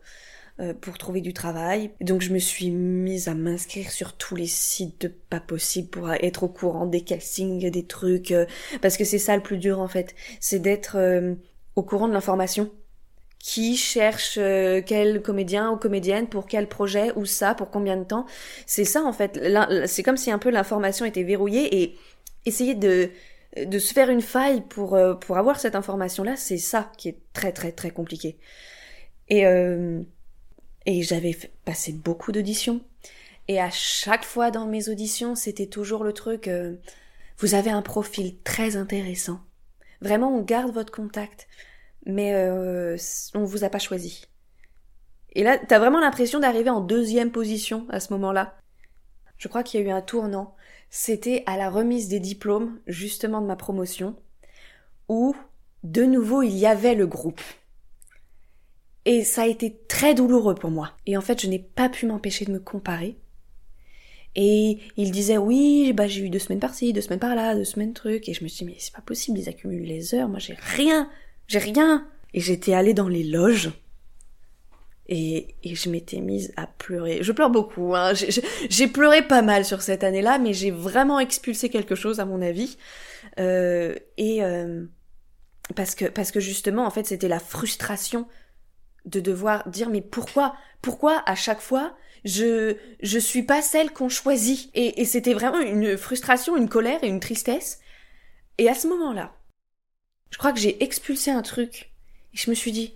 euh, 0.58 0.74
pour 0.74 0.98
trouver 0.98 1.20
du 1.20 1.32
travail. 1.32 1.92
Donc 2.00 2.20
je 2.20 2.32
me 2.32 2.38
suis 2.38 2.70
mise 2.70 3.28
à 3.28 3.34
m'inscrire 3.34 3.92
sur 3.92 4.16
tous 4.16 4.34
les 4.34 4.48
sites 4.48 5.02
de 5.02 5.08
pas 5.08 5.40
possible 5.40 5.88
pour 5.88 6.12
être 6.12 6.42
au 6.42 6.48
courant 6.48 6.86
des 6.86 7.02
castings, 7.02 7.70
des 7.70 7.86
trucs, 7.86 8.32
euh, 8.32 8.46
parce 8.80 8.96
que 8.96 9.04
c'est 9.04 9.18
ça 9.18 9.36
le 9.36 9.42
plus 9.42 9.58
dur 9.58 9.78
en 9.78 9.88
fait, 9.88 10.16
c'est 10.40 10.58
d'être 10.58 10.98
au 11.76 11.82
courant 11.82 12.08
de 12.08 12.12
l'information 12.12 12.70
qui 13.42 13.76
cherche 13.76 14.36
euh, 14.38 14.80
quel 14.86 15.20
comédien 15.20 15.72
ou 15.72 15.76
comédienne 15.76 16.28
pour 16.28 16.46
quel 16.46 16.68
projet 16.68 17.12
ou 17.16 17.26
ça 17.26 17.56
pour 17.56 17.70
combien 17.70 17.96
de 17.96 18.04
temps. 18.04 18.24
C'est 18.66 18.84
ça 18.84 19.02
en 19.02 19.12
fait. 19.12 19.38
C'est 19.86 20.04
comme 20.04 20.16
si 20.16 20.30
un 20.30 20.38
peu 20.38 20.48
l'information 20.48 21.04
était 21.04 21.24
verrouillée 21.24 21.82
et 21.82 21.98
essayer 22.46 22.74
de 22.74 23.10
de 23.56 23.78
se 23.78 23.92
faire 23.92 24.08
une 24.08 24.22
faille 24.22 24.62
pour 24.62 24.94
euh, 24.94 25.14
pour 25.14 25.36
avoir 25.38 25.58
cette 25.58 25.74
information 25.74 26.22
là, 26.22 26.36
c'est 26.36 26.56
ça 26.56 26.90
qui 26.96 27.08
est 27.08 27.18
très 27.32 27.52
très 27.52 27.72
très 27.72 27.90
compliqué. 27.90 28.38
Et 29.28 29.44
euh, 29.44 30.00
et 30.86 31.02
j'avais 31.02 31.36
passé 31.64 31.92
beaucoup 31.92 32.30
d'auditions 32.30 32.80
et 33.48 33.60
à 33.60 33.70
chaque 33.70 34.24
fois 34.24 34.52
dans 34.52 34.66
mes 34.66 34.88
auditions, 34.88 35.34
c'était 35.34 35.66
toujours 35.66 36.04
le 36.04 36.12
truc 36.12 36.48
vous 37.38 37.54
avez 37.54 37.70
un 37.70 37.82
profil 37.82 38.36
très 38.44 38.76
intéressant. 38.76 39.40
Vraiment, 40.00 40.36
on 40.36 40.42
garde 40.42 40.72
votre 40.72 40.92
contact 40.92 41.48
mais 42.06 42.34
euh, 42.34 42.96
on 43.34 43.44
vous 43.44 43.64
a 43.64 43.68
pas 43.68 43.78
choisi. 43.78 44.26
Et 45.34 45.42
là, 45.42 45.58
t'as 45.58 45.78
vraiment 45.78 46.00
l'impression 46.00 46.40
d'arriver 46.40 46.70
en 46.70 46.80
deuxième 46.80 47.30
position 47.30 47.86
à 47.90 48.00
ce 48.00 48.12
moment-là. 48.12 48.56
Je 49.38 49.48
crois 49.48 49.62
qu'il 49.62 49.80
y 49.80 49.82
a 49.82 49.86
eu 49.86 49.90
un 49.90 50.02
tournant. 50.02 50.54
C'était 50.90 51.42
à 51.46 51.56
la 51.56 51.70
remise 51.70 52.08
des 52.08 52.20
diplômes, 52.20 52.78
justement 52.86 53.40
de 53.40 53.46
ma 53.46 53.56
promotion, 53.56 54.14
où, 55.08 55.34
de 55.84 56.04
nouveau, 56.04 56.42
il 56.42 56.56
y 56.56 56.66
avait 56.66 56.94
le 56.94 57.06
groupe. 57.06 57.40
Et 59.04 59.24
ça 59.24 59.42
a 59.42 59.46
été 59.46 59.80
très 59.88 60.14
douloureux 60.14 60.54
pour 60.54 60.70
moi. 60.70 60.92
Et 61.06 61.16
en 61.16 61.22
fait, 61.22 61.40
je 61.40 61.48
n'ai 61.48 61.58
pas 61.58 61.88
pu 61.88 62.06
m'empêcher 62.06 62.44
de 62.44 62.52
me 62.52 62.60
comparer. 62.60 63.16
Et 64.34 64.78
il 64.96 65.10
disait 65.10 65.36
oui, 65.38 65.92
bah 65.92 66.06
j'ai 66.06 66.24
eu 66.24 66.30
deux 66.30 66.38
semaines 66.38 66.60
par-ci, 66.60 66.92
deux 66.92 67.00
semaines 67.00 67.18
par-là, 67.18 67.54
deux 67.54 67.64
semaines 67.64 67.92
truc. 67.92 68.28
Et 68.28 68.34
je 68.34 68.42
me 68.44 68.48
suis 68.48 68.64
dit 68.64 68.72
mais 68.72 68.78
c'est 68.78 68.94
pas 68.94 69.02
possible, 69.02 69.38
ils 69.38 69.48
accumulent 69.48 69.82
les 69.82 70.14
heures. 70.14 70.28
Moi 70.28 70.38
j'ai 70.38 70.54
rien. 70.54 71.10
J'ai 71.48 71.58
rien. 71.58 72.06
Et 72.34 72.40
j'étais 72.40 72.74
allée 72.74 72.94
dans 72.94 73.08
les 73.08 73.24
loges. 73.24 73.70
Et, 75.08 75.56
et 75.62 75.74
je 75.74 75.90
m'étais 75.90 76.20
mise 76.20 76.52
à 76.56 76.66
pleurer. 76.66 77.22
Je 77.22 77.32
pleure 77.32 77.50
beaucoup. 77.50 77.94
Hein. 77.94 78.12
J'ai 78.14 78.86
pleuré 78.86 79.26
pas 79.26 79.42
mal 79.42 79.64
sur 79.64 79.82
cette 79.82 80.04
année-là, 80.04 80.38
mais 80.38 80.54
j'ai 80.54 80.70
vraiment 80.70 81.20
expulsé 81.20 81.68
quelque 81.68 81.94
chose, 81.94 82.20
à 82.20 82.24
mon 82.24 82.40
avis. 82.40 82.78
Euh, 83.38 83.94
et 84.16 84.42
euh, 84.42 84.86
parce 85.76 85.94
que 85.94 86.06
parce 86.06 86.30
que 86.30 86.40
justement, 86.40 86.86
en 86.86 86.90
fait, 86.90 87.06
c'était 87.06 87.28
la 87.28 87.40
frustration 87.40 88.26
de 89.04 89.20
devoir 89.20 89.68
dire 89.68 89.90
mais 89.90 90.00
pourquoi 90.00 90.54
pourquoi 90.80 91.22
à 91.26 91.34
chaque 91.34 91.60
fois 91.60 91.96
je 92.24 92.76
je 93.02 93.18
suis 93.18 93.42
pas 93.42 93.60
celle 93.60 93.90
qu'on 93.90 94.08
choisit? 94.08 94.70
Et, 94.74 95.02
et 95.02 95.04
c'était 95.04 95.34
vraiment 95.34 95.60
une 95.60 95.98
frustration, 95.98 96.56
une 96.56 96.68
colère 96.68 97.02
et 97.04 97.08
une 97.08 97.20
tristesse. 97.20 97.80
Et 98.58 98.68
à 98.68 98.74
ce 98.74 98.86
moment-là, 98.86 99.34
je 100.32 100.38
crois 100.38 100.52
que 100.52 100.58
j'ai 100.58 100.82
expulsé 100.82 101.30
un 101.30 101.42
truc 101.42 101.92
et 102.34 102.36
je 102.36 102.50
me 102.50 102.54
suis 102.54 102.72
dit, 102.72 102.94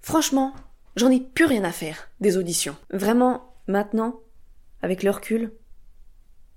franchement, 0.00 0.54
j'en 0.96 1.10
ai 1.10 1.20
plus 1.20 1.44
rien 1.44 1.62
à 1.62 1.72
faire 1.72 2.10
des 2.20 2.36
auditions. 2.36 2.74
Vraiment, 2.90 3.54
maintenant, 3.68 4.18
avec 4.82 5.02
le 5.02 5.10
recul, 5.10 5.52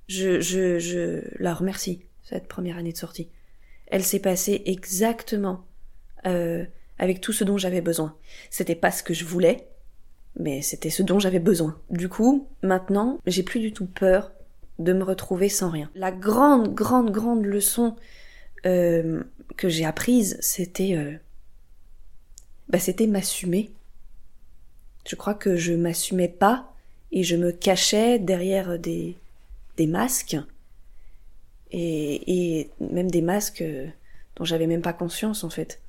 je, 0.08 0.40
je, 0.40 0.80
je 0.80 1.22
la 1.40 1.54
remercie, 1.54 2.06
cette 2.24 2.48
première 2.48 2.78
année 2.78 2.94
de 2.94 2.98
sortie. 2.98 3.30
Elle 3.88 4.04
s'est 4.04 4.20
passée 4.20 4.64
exactement 4.66 5.66
euh, 6.26 6.66
avec 6.98 7.20
tout 7.20 7.34
ce 7.34 7.44
dont 7.44 7.58
j'avais 7.58 7.82
besoin. 7.82 8.16
C'était 8.50 8.76
pas 8.76 8.92
ce 8.92 9.04
que 9.04 9.14
je 9.14 9.26
voulais, 9.26 9.68
mais 10.40 10.62
c'était 10.62 10.90
ce 10.90 11.04
dont 11.04 11.20
j'avais 11.20 11.40
besoin. 11.40 11.80
Du 11.90 12.08
coup, 12.08 12.48
maintenant, 12.62 13.20
j'ai 13.28 13.44
plus 13.44 13.60
du 13.60 13.74
tout 13.74 13.88
peur 13.88 14.32
de 14.80 14.94
me 14.94 15.04
retrouver 15.04 15.50
sans 15.50 15.70
rien. 15.70 15.92
La 15.96 16.12
grande, 16.12 16.74
grande, 16.74 17.12
grande 17.12 17.46
leçon 17.46 17.96
euh, 18.66 19.24
que 19.58 19.70
j'ai 19.70 19.86
apprise, 19.86 20.38
c'était 20.42 20.96
euh, 20.96 21.14
bah, 22.70 22.80
c'était 22.80 23.08
m'assumer. 23.08 23.72
Je 25.08 25.16
crois 25.16 25.34
que 25.34 25.56
je 25.56 25.74
m'assumais 25.74 26.30
pas 26.30 26.74
et 27.12 27.24
je 27.24 27.36
me 27.36 27.52
cachais 27.52 28.20
derrière 28.20 28.80
des, 28.80 29.18
des 29.78 29.88
masques 29.88 30.38
et, 31.72 32.60
et 32.60 32.70
même 32.80 33.12
des 33.12 33.22
masques 33.22 33.64
dont 34.36 34.46
j'avais 34.46 34.68
même 34.68 34.82
pas 34.82 34.94
conscience 34.94 35.44
en 35.44 35.50
fait. 35.50 35.82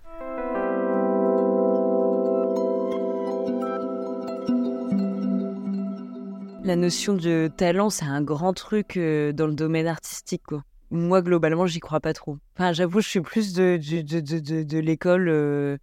La 6.65 6.77
notion 6.77 7.13
de 7.13 7.51
talent, 7.55 7.91
c'est 7.91 8.07
un 8.07 8.23
grand 8.23 8.55
truc 8.55 8.97
euh, 8.97 9.33
dans 9.33 9.47
le 9.47 9.53
domaine 9.53 9.87
artistique, 9.87 10.45
quoi 10.45 10.65
moi, 10.94 11.22
globalement, 11.22 11.66
j'y 11.66 11.80
crois 11.80 12.00
pas 12.00 12.12
trop. 12.12 12.38
Enfin, 12.57 12.72
j'avoue, 12.72 13.00
je 13.00 13.09
suis 13.09 13.20
plus 13.20 13.52
de, 13.52 13.78
de, 13.78 14.20
de, 14.20 14.62
de, 14.62 14.78
l'école 14.78 15.28
euh, 15.28 15.76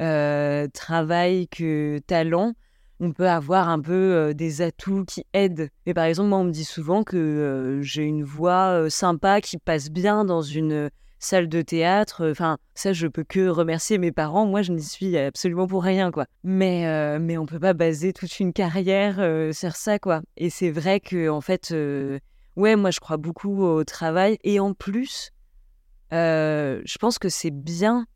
euh, 0.00 0.66
travail 0.72 1.48
que 1.48 1.98
talent. 2.06 2.54
On 2.98 3.12
peut 3.12 3.28
avoir 3.28 3.68
un 3.68 3.80
peu 3.80 3.92
euh, 3.92 4.32
des 4.32 4.62
atouts 4.62 5.04
qui 5.04 5.24
aident. 5.34 5.68
Et 5.84 5.92
par 5.92 6.04
exemple, 6.04 6.30
moi, 6.30 6.38
on 6.38 6.44
me 6.44 6.50
dit 6.50 6.64
souvent 6.64 7.04
que 7.04 7.80
j'ai 7.82 8.04
une 8.04 8.24
voix 8.24 8.88
sympa 8.88 9.40
qui 9.42 9.58
passe 9.58 9.90
bien 9.90 10.24
dans 10.24 10.40
une 10.40 10.90
salle 11.18 11.48
de 11.48 11.60
théâtre. 11.60 12.30
Enfin, 12.30 12.56
ça, 12.74 12.94
je 12.94 13.06
peux 13.06 13.24
que 13.24 13.48
remercier 13.48 13.98
mes 13.98 14.12
parents. 14.12 14.46
Moi, 14.46 14.62
je 14.62 14.72
n'y 14.72 14.82
suis 14.82 15.18
absolument 15.18 15.66
pour 15.66 15.82
rien, 15.82 16.10
quoi. 16.10 16.24
Mais, 16.42 17.18
mais 17.18 17.36
on 17.36 17.44
peut 17.44 17.60
pas 17.60 17.74
baser 17.74 18.14
toute 18.14 18.40
une 18.40 18.54
carrière 18.54 19.16
sur 19.54 19.76
ça, 19.76 19.98
quoi. 19.98 20.22
Et 20.38 20.48
c'est 20.48 20.70
vrai 20.70 21.00
que, 21.00 21.28
en 21.28 21.42
fait 21.42 21.74
Ouais, 22.56 22.74
moi 22.74 22.90
je 22.90 23.00
crois 23.00 23.18
beaucoup 23.18 23.62
au 23.62 23.84
travail. 23.84 24.38
Et 24.42 24.58
en 24.60 24.72
plus, 24.72 25.30
euh, 26.12 26.80
je 26.84 26.98
pense 26.98 27.18
que 27.18 27.28
c'est 27.28 27.50
bien 27.50 28.06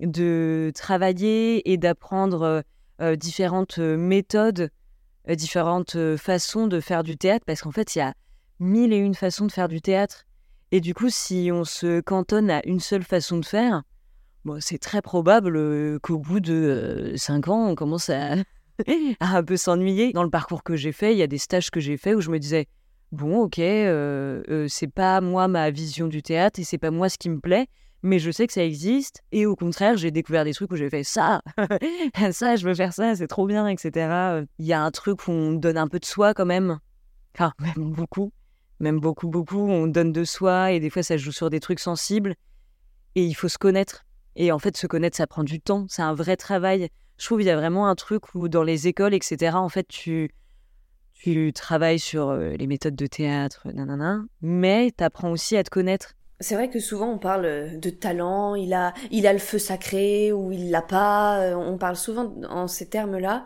de 0.00 0.72
travailler 0.74 1.70
et 1.70 1.76
d'apprendre 1.76 2.42
euh, 2.42 2.60
euh, 3.00 3.16
différentes 3.16 3.78
méthodes, 3.78 4.70
différentes 5.28 5.96
façons 6.16 6.66
de 6.66 6.80
faire 6.80 7.02
du 7.02 7.16
théâtre, 7.16 7.44
parce 7.46 7.62
qu'en 7.62 7.72
fait, 7.72 7.94
il 7.96 7.98
y 7.98 8.02
a 8.02 8.14
mille 8.60 8.92
et 8.92 8.98
une 8.98 9.14
façons 9.14 9.46
de 9.46 9.52
faire 9.52 9.68
du 9.68 9.80
théâtre. 9.80 10.24
Et 10.72 10.80
du 10.80 10.94
coup, 10.94 11.10
si 11.10 11.50
on 11.52 11.64
se 11.64 12.00
cantonne 12.00 12.50
à 12.50 12.64
une 12.66 12.80
seule 12.80 13.02
façon 13.02 13.38
de 13.38 13.44
faire, 13.44 13.82
bon, 14.44 14.60
c'est 14.60 14.78
très 14.78 15.02
probable 15.02 15.98
qu'au 16.00 16.18
bout 16.18 16.40
de 16.40 17.12
cinq 17.16 17.48
ans, 17.48 17.68
on 17.68 17.74
commence 17.74 18.08
à, 18.08 18.34
à 19.20 19.36
un 19.36 19.42
peu 19.42 19.56
s'ennuyer. 19.56 20.12
Dans 20.12 20.22
le 20.22 20.30
parcours 20.30 20.62
que 20.62 20.76
j'ai 20.76 20.92
fait, 20.92 21.12
il 21.12 21.18
y 21.18 21.22
a 21.22 21.26
des 21.26 21.38
stages 21.38 21.70
que 21.70 21.80
j'ai 21.80 21.96
fait 21.96 22.14
où 22.14 22.20
je 22.20 22.30
me 22.30 22.38
disais, 22.38 22.68
bon, 23.12 23.42
ok, 23.42 23.58
euh, 23.58 24.42
euh, 24.48 24.66
c'est 24.68 24.90
pas 24.92 25.20
moi 25.20 25.48
ma 25.48 25.70
vision 25.70 26.08
du 26.08 26.22
théâtre 26.22 26.60
et 26.60 26.64
c'est 26.64 26.78
pas 26.78 26.90
moi 26.90 27.08
ce 27.08 27.18
qui 27.18 27.30
me 27.30 27.40
plaît, 27.40 27.66
mais 28.02 28.18
je 28.18 28.30
sais 28.30 28.46
que 28.46 28.52
ça 28.52 28.64
existe. 28.64 29.22
Et 29.32 29.46
au 29.46 29.56
contraire, 29.56 29.96
j'ai 29.96 30.10
découvert 30.10 30.44
des 30.44 30.54
trucs 30.54 30.70
où 30.72 30.76
j'ai 30.76 30.90
fait 30.90 31.04
ça, 31.04 31.42
ça, 32.32 32.56
je 32.56 32.66
veux 32.66 32.74
faire 32.74 32.92
ça, 32.92 33.14
c'est 33.14 33.26
trop 33.26 33.46
bien, 33.46 33.68
etc. 33.68 34.44
Il 34.58 34.66
y 34.66 34.72
a 34.72 34.82
un 34.82 34.90
truc 34.90 35.26
où 35.28 35.30
on 35.30 35.52
donne 35.52 35.78
un 35.78 35.88
peu 35.88 35.98
de 35.98 36.04
soi 36.04 36.34
quand 36.34 36.46
même, 36.46 36.78
enfin, 37.34 37.52
même 37.60 37.92
beaucoup, 37.92 38.32
même 38.80 39.00
beaucoup, 39.00 39.28
beaucoup, 39.28 39.68
on 39.68 39.86
donne 39.86 40.12
de 40.12 40.24
soi 40.24 40.72
et 40.72 40.80
des 40.80 40.90
fois 40.90 41.02
ça 41.02 41.16
joue 41.16 41.32
sur 41.32 41.50
des 41.50 41.60
trucs 41.60 41.80
sensibles 41.80 42.34
et 43.14 43.24
il 43.24 43.34
faut 43.34 43.48
se 43.48 43.58
connaître. 43.58 44.04
Et 44.38 44.52
en 44.52 44.58
fait, 44.58 44.76
se 44.76 44.86
connaître, 44.86 45.16
ça 45.16 45.26
prend 45.26 45.44
du 45.44 45.60
temps, 45.60 45.86
c'est 45.88 46.02
un 46.02 46.14
vrai 46.14 46.36
travail. 46.36 46.90
Je 47.18 47.24
trouve 47.24 47.38
qu'il 47.38 47.46
y 47.46 47.50
a 47.50 47.56
vraiment 47.56 47.88
un 47.88 47.94
truc 47.94 48.34
où 48.34 48.48
dans 48.48 48.62
les 48.62 48.86
écoles, 48.86 49.14
etc., 49.14 49.56
en 49.56 49.70
fait, 49.70 49.88
tu 49.88 50.30
tu 51.22 51.52
travailles 51.52 51.98
sur 51.98 52.32
les 52.34 52.66
méthodes 52.66 52.96
de 52.96 53.06
théâtre, 53.06 53.66
nanana, 53.72 54.24
mais 54.42 54.92
tu 54.96 55.02
apprends 55.04 55.30
aussi 55.30 55.56
à 55.56 55.64
te 55.64 55.70
connaître. 55.70 56.14
C'est 56.40 56.54
vrai 56.54 56.68
que 56.68 56.78
souvent 56.78 57.10
on 57.10 57.18
parle 57.18 57.80
de 57.80 57.90
talent, 57.90 58.54
il 58.54 58.74
a, 58.74 58.92
il 59.10 59.26
a 59.26 59.32
le 59.32 59.38
feu 59.38 59.58
sacré 59.58 60.32
ou 60.32 60.52
il 60.52 60.70
l'a 60.70 60.82
pas. 60.82 61.56
On 61.56 61.78
parle 61.78 61.96
souvent 61.96 62.34
en 62.48 62.68
ces 62.68 62.88
termes-là. 62.88 63.44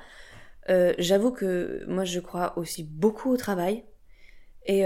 J'avoue 0.99 1.31
que 1.31 1.85
moi 1.87 2.05
je 2.05 2.19
crois 2.19 2.59
aussi 2.59 2.83
beaucoup 2.83 3.31
au 3.31 3.37
travail 3.37 3.85
et 4.67 4.85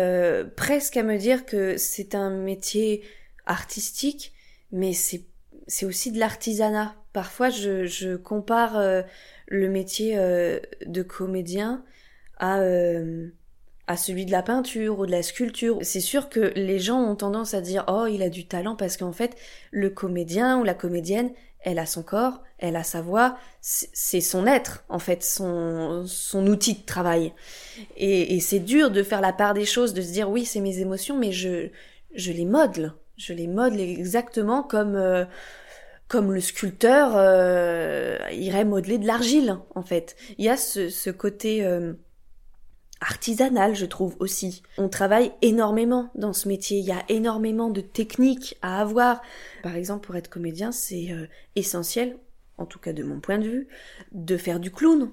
presque 0.54 0.98
à 0.98 1.02
me 1.02 1.16
dire 1.16 1.46
que 1.46 1.78
c'est 1.78 2.14
un 2.14 2.30
métier 2.30 3.02
artistique, 3.46 4.32
mais 4.72 4.92
c'est 4.92 5.86
aussi 5.86 6.12
de 6.12 6.18
l'artisanat. 6.18 6.94
Parfois, 7.12 7.50
je, 7.50 7.84
je 7.86 8.16
compare 8.16 8.76
euh, 8.76 9.02
le 9.46 9.68
métier 9.68 10.18
euh, 10.18 10.58
de 10.86 11.02
comédien 11.02 11.84
à, 12.38 12.60
euh, 12.60 13.28
à 13.86 13.96
celui 13.96 14.26
de 14.26 14.32
la 14.32 14.42
peinture 14.42 14.98
ou 14.98 15.06
de 15.06 15.10
la 15.10 15.22
sculpture. 15.22 15.78
C'est 15.82 16.00
sûr 16.00 16.28
que 16.28 16.52
les 16.56 16.78
gens 16.78 17.00
ont 17.00 17.16
tendance 17.16 17.54
à 17.54 17.60
dire 17.60 17.84
oh 17.88 18.06
il 18.06 18.22
a 18.22 18.30
du 18.30 18.46
talent 18.46 18.76
parce 18.76 18.96
qu'en 18.96 19.12
fait 19.12 19.36
le 19.70 19.90
comédien 19.90 20.58
ou 20.58 20.64
la 20.64 20.74
comédienne 20.74 21.30
elle 21.66 21.78
a 21.78 21.86
son 21.86 22.02
corps, 22.02 22.42
elle 22.58 22.76
a 22.76 22.84
sa 22.84 23.00
voix, 23.00 23.38
c'est 23.62 24.20
son 24.20 24.46
être 24.46 24.84
en 24.90 24.98
fait, 24.98 25.22
son, 25.22 26.04
son 26.06 26.46
outil 26.46 26.74
de 26.74 26.84
travail. 26.84 27.32
Et, 27.96 28.36
et 28.36 28.40
c'est 28.40 28.58
dur 28.58 28.90
de 28.90 29.02
faire 29.02 29.22
la 29.22 29.32
part 29.32 29.54
des 29.54 29.64
choses, 29.64 29.94
de 29.94 30.02
se 30.02 30.12
dire 30.12 30.28
oui 30.28 30.44
c'est 30.44 30.60
mes 30.60 30.80
émotions 30.80 31.18
mais 31.18 31.32
je, 31.32 31.70
je 32.14 32.32
les 32.32 32.44
modèle 32.44 32.92
je 33.16 33.32
les 33.32 33.46
modèle 33.46 33.80
exactement 33.80 34.62
comme 34.62 34.96
euh, 34.96 35.24
comme 36.08 36.32
le 36.32 36.40
sculpteur 36.40 37.12
euh, 37.16 38.18
irait 38.32 38.64
modeler 38.64 38.98
de 38.98 39.06
l'argile 39.06 39.58
en 39.74 39.82
fait. 39.82 40.16
Il 40.38 40.44
y 40.44 40.48
a 40.48 40.56
ce, 40.56 40.88
ce 40.88 41.10
côté 41.10 41.64
euh, 41.64 41.94
artisanal, 43.06 43.74
je 43.74 43.86
trouve 43.86 44.16
aussi. 44.18 44.62
On 44.78 44.88
travaille 44.88 45.32
énormément 45.42 46.10
dans 46.14 46.32
ce 46.32 46.48
métier. 46.48 46.78
Il 46.78 46.84
y 46.84 46.92
a 46.92 47.04
énormément 47.08 47.70
de 47.70 47.80
techniques 47.80 48.56
à 48.62 48.80
avoir. 48.80 49.22
Par 49.62 49.76
exemple, 49.76 50.06
pour 50.06 50.16
être 50.16 50.28
comédien, 50.28 50.72
c'est 50.72 51.08
essentiel, 51.56 52.16
en 52.58 52.66
tout 52.66 52.78
cas 52.78 52.92
de 52.92 53.02
mon 53.02 53.20
point 53.20 53.38
de 53.38 53.48
vue, 53.48 53.68
de 54.12 54.36
faire 54.36 54.60
du 54.60 54.70
clown 54.70 55.10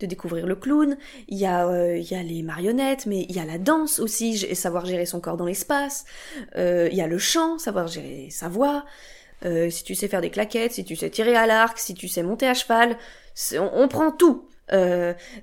de 0.00 0.06
découvrir 0.06 0.46
le 0.46 0.56
clown, 0.56 0.96
il 1.28 1.38
y 1.38 1.46
a 1.46 1.68
euh, 1.68 1.96
il 1.96 2.10
y 2.10 2.14
a 2.14 2.22
les 2.22 2.42
marionnettes, 2.42 3.06
mais 3.06 3.26
il 3.28 3.36
y 3.36 3.38
a 3.38 3.44
la 3.44 3.58
danse 3.58 4.00
aussi, 4.00 4.38
savoir 4.56 4.86
gérer 4.86 5.06
son 5.06 5.20
corps 5.20 5.36
dans 5.36 5.44
l'espace, 5.44 6.04
euh, 6.56 6.88
il 6.90 6.96
y 6.96 7.02
a 7.02 7.06
le 7.06 7.18
chant, 7.18 7.58
savoir 7.58 7.86
gérer 7.86 8.28
sa 8.30 8.48
voix, 8.48 8.84
euh, 9.44 9.70
si 9.70 9.84
tu 9.84 9.94
sais 9.94 10.08
faire 10.08 10.20
des 10.20 10.30
claquettes, 10.30 10.72
si 10.72 10.84
tu 10.84 10.96
sais 10.96 11.10
tirer 11.10 11.36
à 11.36 11.46
l'arc, 11.46 11.78
si 11.78 11.94
tu 11.94 12.08
sais 12.08 12.22
monter 12.22 12.48
à 12.48 12.54
cheval, 12.54 12.96
on, 13.58 13.88
prend 13.88 14.10
tout. 14.10 14.48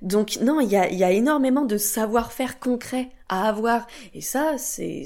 Donc 0.02 0.38
non, 0.42 0.60
il 0.60 0.70
y 0.70 0.76
a, 0.76 0.90
y 0.92 1.04
a 1.04 1.12
énormément 1.12 1.66
de 1.66 1.78
savoir-faire 1.78 2.60
concret 2.60 3.10
à 3.30 3.50
avoir, 3.50 3.88
et 4.13 4.22
ça 4.22 4.58
c'est 4.58 5.06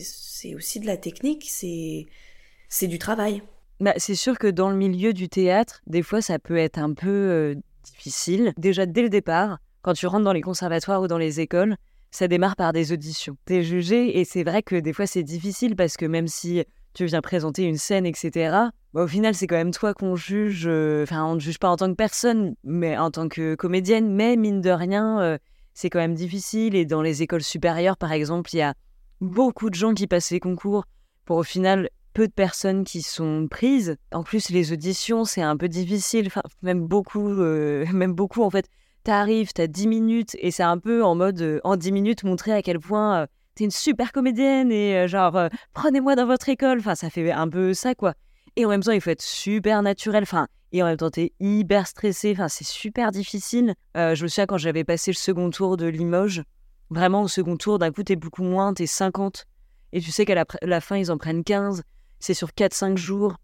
aussi 0.55 0.79
de 0.79 0.85
la 0.85 0.97
technique, 0.97 1.49
c'est 1.49 2.87
du 2.87 2.99
travail. 2.99 3.41
Bah, 3.79 3.93
c'est 3.97 4.15
sûr 4.15 4.37
que 4.37 4.47
dans 4.47 4.69
le 4.69 4.75
milieu 4.75 5.11
du 5.11 5.27
théâtre, 5.27 5.81
des 5.87 6.03
fois, 6.03 6.21
ça 6.21 6.37
peut 6.37 6.57
être 6.57 6.77
un 6.77 6.93
peu 6.93 7.55
difficile. 7.83 8.53
Déjà 8.57 8.85
dès 8.85 9.01
le 9.01 9.09
départ, 9.09 9.57
quand 9.81 9.93
tu 9.93 10.05
rentres 10.05 10.23
dans 10.23 10.33
les 10.33 10.41
conservatoires 10.41 11.01
ou 11.01 11.07
dans 11.07 11.17
les 11.17 11.39
écoles, 11.39 11.75
ça 12.11 12.27
démarre 12.27 12.55
par 12.55 12.73
des 12.73 12.91
auditions. 12.91 13.37
T'es 13.45 13.63
jugé 13.63 14.19
et 14.19 14.25
c'est 14.25 14.43
vrai 14.43 14.61
que 14.61 14.75
des 14.75 14.93
fois 14.93 15.07
c'est 15.07 15.23
difficile 15.23 15.75
parce 15.75 15.97
que 15.97 16.05
même 16.05 16.27
si 16.27 16.63
tu 16.93 17.05
viens 17.05 17.21
présenter 17.21 17.63
une 17.63 17.77
scène, 17.77 18.05
etc., 18.05 18.71
bah, 18.93 19.03
au 19.03 19.07
final 19.07 19.33
c'est 19.33 19.47
quand 19.47 19.55
même 19.55 19.71
toi 19.71 19.93
qu'on 19.93 20.15
juge. 20.15 20.65
Euh, 20.67 21.03
enfin, 21.03 21.25
on 21.25 21.35
ne 21.35 21.39
juge 21.39 21.59
pas 21.59 21.69
en 21.69 21.77
tant 21.77 21.89
que 21.89 21.95
personne, 21.95 22.55
mais 22.63 22.97
en 22.97 23.11
tant 23.11 23.29
que 23.29 23.55
comédienne, 23.55 24.13
mais 24.13 24.35
mine 24.35 24.61
de 24.61 24.69
rien, 24.69 25.21
euh, 25.21 25.37
c'est 25.73 25.89
quand 25.89 25.99
même 25.99 26.15
difficile. 26.15 26.75
Et 26.75 26.85
dans 26.85 27.01
les 27.01 27.21
écoles 27.21 27.43
supérieures, 27.43 27.97
par 27.97 28.11
exemple, 28.11 28.49
il 28.53 28.57
y 28.57 28.61
a 28.61 28.73
beaucoup 29.21 29.69
de 29.69 29.75
gens 29.75 29.93
qui 29.93 30.07
passent 30.07 30.31
les 30.31 30.39
concours 30.39 30.85
pour 31.25 31.37
au 31.37 31.43
final 31.43 31.89
peu 32.13 32.27
de 32.27 32.33
personnes 32.33 32.83
qui 32.83 33.01
sont 33.01 33.47
prises. 33.49 33.95
En 34.11 34.23
plus, 34.23 34.49
les 34.49 34.73
auditions, 34.73 35.23
c'est 35.23 35.41
un 35.41 35.55
peu 35.55 35.69
difficile. 35.69 36.27
Enfin, 36.27 36.43
même 36.61 36.85
beaucoup, 36.85 37.29
euh, 37.29 37.85
même 37.93 38.13
beaucoup, 38.13 38.43
en 38.43 38.49
fait. 38.49 38.67
T'arrives, 39.03 39.51
t'as 39.53 39.65
10 39.65 39.87
minutes 39.87 40.35
et 40.37 40.51
c'est 40.51 40.61
un 40.61 40.77
peu 40.77 41.03
en 41.03 41.15
mode, 41.15 41.59
en 41.63 41.75
10 41.75 41.91
minutes, 41.91 42.23
montrer 42.23 42.51
à 42.51 42.61
quel 42.61 42.79
point 42.79 43.25
t'es 43.55 43.63
une 43.65 43.71
super 43.71 44.11
comédienne 44.11 44.71
et 44.71 45.07
genre, 45.07 45.49
prenez-moi 45.73 46.15
dans 46.15 46.25
votre 46.25 46.49
école. 46.49 46.79
Enfin, 46.79 46.95
ça 46.95 47.09
fait 47.09 47.31
un 47.31 47.47
peu 47.49 47.73
ça, 47.73 47.95
quoi. 47.95 48.13
Et 48.55 48.65
en 48.65 48.69
même 48.69 48.81
temps, 48.81 48.91
il 48.91 49.01
faut 49.01 49.09
être 49.09 49.21
super 49.21 49.81
naturel. 49.81 50.23
Enfin, 50.23 50.47
et 50.71 50.83
en 50.83 50.85
même 50.85 50.97
temps, 50.97 51.09
t'es 51.09 51.33
hyper 51.39 51.87
stressé. 51.87 52.31
Enfin, 52.31 52.47
c'est 52.47 52.67
super 52.67 53.11
difficile. 53.11 53.73
je 53.95 54.23
me 54.23 54.27
souviens 54.27 54.45
quand 54.45 54.57
j'avais 54.57 54.83
passé 54.83 55.11
le 55.11 55.15
second 55.15 55.49
tour 55.49 55.77
de 55.77 55.85
Limoges. 55.85 56.43
Vraiment, 56.89 57.21
au 57.21 57.27
second 57.27 57.57
tour, 57.57 57.79
d'un 57.79 57.91
coup, 57.91 58.03
t'es 58.03 58.15
beaucoup 58.15 58.43
moins, 58.43 58.73
t'es 58.73 58.87
50. 58.87 59.45
Et 59.93 60.01
tu 60.01 60.11
sais 60.11 60.25
qu'à 60.25 60.45
la 60.61 60.81
fin, 60.81 60.97
ils 60.97 61.11
en 61.11 61.17
prennent 61.17 61.43
15 61.43 61.83
c'est 62.21 62.35
sur 62.35 62.49
4-5 62.49 62.97
jours, 62.97 63.35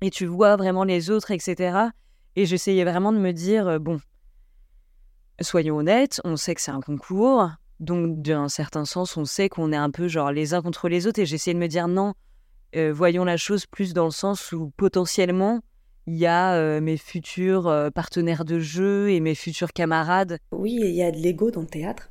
et 0.00 0.10
tu 0.10 0.24
vois 0.24 0.56
vraiment 0.56 0.84
les 0.84 1.10
autres, 1.10 1.32
etc. 1.32 1.88
Et 2.36 2.46
j'essayais 2.46 2.84
vraiment 2.84 3.12
de 3.12 3.18
me 3.18 3.32
dire, 3.32 3.66
euh, 3.66 3.78
bon, 3.78 4.00
soyons 5.40 5.76
honnêtes, 5.76 6.20
on 6.24 6.36
sait 6.36 6.54
que 6.54 6.60
c'est 6.60 6.70
un 6.70 6.80
concours, 6.80 7.50
donc 7.80 8.20
d'un 8.22 8.48
certain 8.48 8.84
sens, 8.84 9.16
on 9.16 9.24
sait 9.24 9.48
qu'on 9.48 9.72
est 9.72 9.76
un 9.76 9.90
peu 9.90 10.08
genre 10.08 10.32
les 10.32 10.54
uns 10.54 10.62
contre 10.62 10.88
les 10.88 11.06
autres, 11.06 11.20
et 11.20 11.26
j'essayais 11.26 11.54
de 11.54 11.58
me 11.58 11.68
dire, 11.68 11.88
non, 11.88 12.14
euh, 12.76 12.92
voyons 12.92 13.24
la 13.24 13.36
chose 13.36 13.66
plus 13.66 13.92
dans 13.92 14.06
le 14.06 14.10
sens 14.10 14.52
où 14.52 14.72
potentiellement, 14.76 15.60
il 16.06 16.16
y 16.16 16.26
a 16.26 16.54
euh, 16.54 16.80
mes 16.80 16.96
futurs 16.96 17.90
partenaires 17.94 18.44
de 18.44 18.58
jeu 18.58 19.10
et 19.10 19.20
mes 19.20 19.34
futurs 19.34 19.72
camarades. 19.72 20.38
Oui, 20.52 20.78
il 20.80 20.94
y 20.94 21.02
a 21.02 21.10
de 21.10 21.18
l'ego 21.18 21.50
dans 21.50 21.60
le 21.60 21.66
théâtre. 21.66 22.10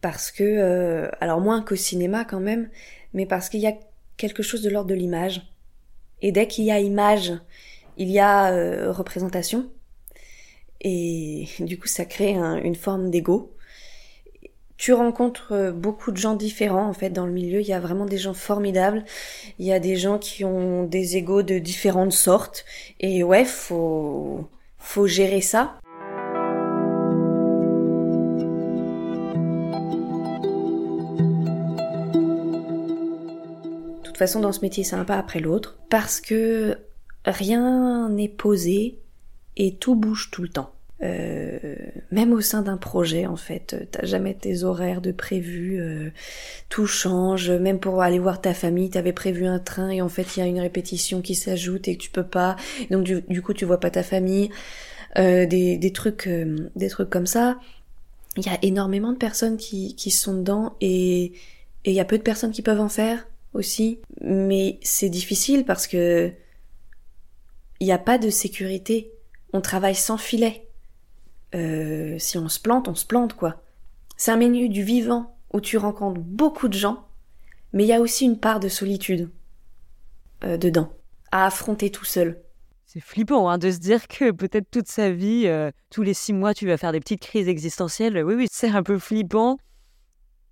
Parce 0.00 0.32
que, 0.32 1.08
alors 1.20 1.40
moins 1.40 1.62
qu'au 1.62 1.76
cinéma 1.76 2.24
quand 2.24 2.40
même, 2.40 2.68
mais 3.14 3.26
parce 3.26 3.48
qu'il 3.48 3.60
y 3.60 3.66
a 3.66 3.74
quelque 4.16 4.42
chose 4.42 4.62
de 4.62 4.70
l'ordre 4.70 4.88
de 4.88 4.94
l'image. 4.94 5.42
Et 6.22 6.32
dès 6.32 6.46
qu'il 6.46 6.64
y 6.64 6.70
a 6.70 6.78
image, 6.78 7.32
il 7.96 8.08
y 8.08 8.18
a 8.18 8.52
euh, 8.52 8.92
représentation. 8.92 9.70
Et 10.80 11.48
du 11.60 11.78
coup, 11.78 11.88
ça 11.88 12.04
crée 12.04 12.34
une 12.34 12.74
forme 12.74 13.10
d'ego. 13.10 13.54
Tu 14.76 14.92
rencontres 14.92 15.52
euh, 15.52 15.72
beaucoup 15.72 16.10
de 16.10 16.16
gens 16.16 16.34
différents 16.34 16.88
en 16.88 16.92
fait 16.92 17.10
dans 17.10 17.26
le 17.26 17.32
milieu. 17.32 17.60
Il 17.60 17.66
y 17.66 17.72
a 17.72 17.80
vraiment 17.80 18.06
des 18.06 18.18
gens 18.18 18.34
formidables. 18.34 19.04
Il 19.58 19.66
y 19.66 19.72
a 19.72 19.80
des 19.80 19.96
gens 19.96 20.18
qui 20.18 20.44
ont 20.44 20.84
des 20.84 21.16
égos 21.16 21.42
de 21.42 21.58
différentes 21.58 22.12
sortes. 22.12 22.64
Et 23.00 23.22
ouais, 23.22 23.44
faut 23.44 24.48
faut 24.78 25.06
gérer 25.06 25.40
ça. 25.40 25.76
façon, 34.22 34.38
dans 34.38 34.52
ce 34.52 34.60
métier, 34.60 34.84
c'est 34.84 34.94
un 34.94 35.04
pas 35.04 35.18
après 35.18 35.40
l'autre, 35.40 35.76
parce 35.90 36.20
que 36.20 36.78
rien 37.24 38.08
n'est 38.08 38.28
posé 38.28 39.00
et 39.56 39.74
tout 39.74 39.96
bouge 39.96 40.30
tout 40.30 40.42
le 40.42 40.48
temps. 40.48 40.72
Euh, 41.02 41.74
même 42.12 42.32
au 42.32 42.40
sein 42.40 42.62
d'un 42.62 42.76
projet, 42.76 43.26
en 43.26 43.36
fait, 43.36 43.88
t'as 43.90 44.06
jamais 44.06 44.34
tes 44.34 44.62
horaires 44.62 45.00
de 45.00 45.10
prévu, 45.10 45.80
euh, 45.80 46.10
tout 46.68 46.86
change. 46.86 47.50
Même 47.50 47.80
pour 47.80 48.02
aller 48.02 48.18
voir 48.18 48.40
ta 48.40 48.54
famille, 48.54 48.90
t'avais 48.90 49.12
prévu 49.12 49.46
un 49.46 49.58
train 49.58 49.88
et 49.90 50.00
en 50.00 50.08
fait 50.08 50.36
il 50.36 50.40
y 50.40 50.42
a 50.42 50.46
une 50.46 50.60
répétition 50.60 51.20
qui 51.20 51.34
s'ajoute 51.34 51.88
et 51.88 51.96
que 51.96 52.02
tu 52.02 52.10
peux 52.10 52.26
pas. 52.26 52.56
Donc 52.90 53.04
du, 53.04 53.42
coup 53.42 53.54
tu 53.54 53.64
vois 53.64 53.80
pas 53.80 53.90
ta 53.90 54.02
famille. 54.02 54.50
Euh, 55.18 55.44
des, 55.44 55.76
des 55.76 55.92
trucs, 55.92 56.28
des 56.28 56.88
trucs 56.88 57.10
comme 57.10 57.26
ça. 57.26 57.58
Il 58.36 58.46
y 58.46 58.48
a 58.48 58.58
énormément 58.62 59.12
de 59.12 59.18
personnes 59.18 59.58
qui, 59.58 59.94
qui 59.94 60.10
sont 60.10 60.34
dedans 60.34 60.76
et 60.80 61.32
il 61.84 61.92
y 61.92 62.00
a 62.00 62.04
peu 62.04 62.16
de 62.16 62.22
personnes 62.22 62.52
qui 62.52 62.62
peuvent 62.62 62.80
en 62.80 62.88
faire 62.88 63.26
aussi. 63.54 63.98
Mais 64.22 64.78
c'est 64.82 65.10
difficile 65.10 65.64
parce 65.64 65.86
que 65.86 66.32
il 67.80 67.86
n'y 67.86 67.92
a 67.92 67.98
pas 67.98 68.16
de 68.16 68.30
sécurité. 68.30 69.12
On 69.52 69.60
travaille 69.60 69.96
sans 69.96 70.16
filet. 70.16 70.66
Euh, 71.54 72.16
si 72.18 72.38
on 72.38 72.48
se 72.48 72.60
plante, 72.60 72.88
on 72.88 72.94
se 72.94 73.06
plante, 73.06 73.34
quoi. 73.34 73.62
C'est 74.16 74.30
un 74.30 74.36
menu 74.36 74.68
du 74.68 74.82
vivant 74.82 75.36
où 75.52 75.60
tu 75.60 75.76
rencontres 75.76 76.20
beaucoup 76.20 76.68
de 76.68 76.74
gens, 76.74 77.06
mais 77.72 77.84
il 77.84 77.88
y 77.88 77.92
a 77.92 78.00
aussi 78.00 78.24
une 78.24 78.38
part 78.38 78.60
de 78.60 78.68
solitude 78.68 79.30
euh, 80.44 80.56
dedans, 80.56 80.92
à 81.30 81.46
affronter 81.46 81.90
tout 81.90 82.04
seul. 82.04 82.42
C'est 82.86 83.00
flippant 83.00 83.48
hein, 83.48 83.58
de 83.58 83.70
se 83.70 83.78
dire 83.78 84.08
que 84.08 84.30
peut-être 84.30 84.70
toute 84.70 84.88
sa 84.88 85.10
vie, 85.10 85.44
euh, 85.46 85.70
tous 85.90 86.02
les 86.02 86.14
six 86.14 86.32
mois, 86.32 86.54
tu 86.54 86.66
vas 86.66 86.76
faire 86.76 86.92
des 86.92 87.00
petites 87.00 87.22
crises 87.22 87.48
existentielles. 87.48 88.22
Oui, 88.24 88.34
oui, 88.34 88.46
c'est 88.50 88.68
un 88.68 88.82
peu 88.82 88.98
flippant. 88.98 89.58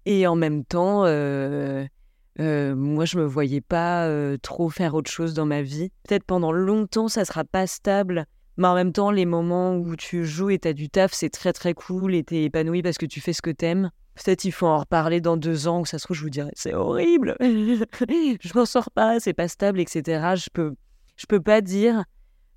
Et 0.06 0.26
en 0.26 0.36
même 0.36 0.64
temps, 0.64 1.02
moi, 1.02 3.04
je 3.04 3.18
me 3.18 3.24
voyais 3.24 3.60
pas 3.60 4.08
trop 4.38 4.70
faire 4.70 4.94
autre 4.94 5.10
chose 5.10 5.34
dans 5.34 5.44
ma 5.44 5.60
vie. 5.60 5.90
Peut-être 6.08 6.24
pendant 6.24 6.52
longtemps, 6.52 7.08
ça 7.08 7.26
sera 7.26 7.44
pas 7.44 7.66
stable. 7.66 8.26
Mais 8.60 8.68
en 8.68 8.74
même 8.74 8.92
temps, 8.92 9.10
les 9.10 9.24
moments 9.24 9.74
où 9.74 9.96
tu 9.96 10.26
joues 10.26 10.50
et 10.50 10.58
t'as 10.58 10.74
du 10.74 10.90
taf, 10.90 11.14
c'est 11.14 11.30
très 11.30 11.54
très 11.54 11.72
cool 11.72 12.14
et 12.14 12.22
t'es 12.22 12.42
épanoui 12.42 12.82
parce 12.82 12.98
que 12.98 13.06
tu 13.06 13.18
fais 13.18 13.32
ce 13.32 13.40
que 13.40 13.48
t'aimes. 13.48 13.90
Peut-être 14.14 14.44
il 14.44 14.52
faut 14.52 14.66
en 14.66 14.76
reparler 14.76 15.22
dans 15.22 15.38
deux 15.38 15.66
ans, 15.66 15.80
où 15.80 15.86
ça 15.86 15.98
se 15.98 16.04
trouve, 16.04 16.18
je 16.18 16.22
vous 16.24 16.28
dirais, 16.28 16.50
c'est 16.54 16.74
horrible, 16.74 17.36
je 17.40 18.54
m'en 18.54 18.66
sors 18.66 18.90
pas, 18.90 19.18
c'est 19.18 19.32
pas 19.32 19.48
stable, 19.48 19.80
etc. 19.80 20.34
Je 20.36 20.50
peux, 20.52 20.74
je 21.16 21.24
peux 21.24 21.40
pas 21.40 21.62
dire, 21.62 22.04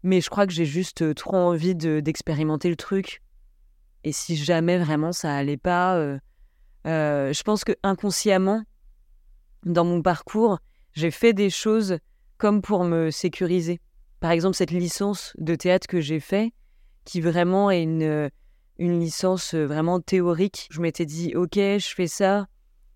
mais 0.04 0.20
je 0.20 0.30
crois 0.30 0.46
que 0.46 0.52
j'ai 0.52 0.66
juste 0.66 1.16
trop 1.16 1.38
envie 1.38 1.74
d'expérimenter 1.74 2.70
le 2.70 2.76
truc. 2.76 3.22
Et 4.04 4.12
si 4.12 4.36
jamais 4.36 4.78
vraiment 4.80 5.14
ça 5.14 5.34
allait 5.34 5.56
pas, 5.56 6.18
je 6.84 7.44
pense 7.44 7.64
que 7.64 7.72
inconsciemment, 7.82 8.62
dans 9.66 9.86
mon 9.86 10.02
parcours, 10.02 10.60
j'ai 10.92 11.12
fait 11.12 11.32
des 11.32 11.50
choses 11.50 11.98
comme 12.38 12.62
pour 12.62 12.84
me 12.84 13.10
sécuriser. 13.10 13.80
Par 14.24 14.32
exemple, 14.32 14.56
cette 14.56 14.72
licence 14.72 15.34
de 15.38 15.54
théâtre 15.54 15.86
que 15.86 16.00
j'ai 16.00 16.22
fait, 16.22 16.54
qui 17.04 17.20
vraiment 17.20 17.70
est 17.70 17.84
une, 17.84 18.30
une 18.80 18.98
licence 19.02 19.54
vraiment 19.54 20.00
théorique. 20.00 20.70
Je 20.72 20.80
m'étais 20.80 21.06
dit, 21.06 21.36
ok, 21.36 21.56
je 21.56 21.94
fais 21.94 22.08
ça, 22.08 22.48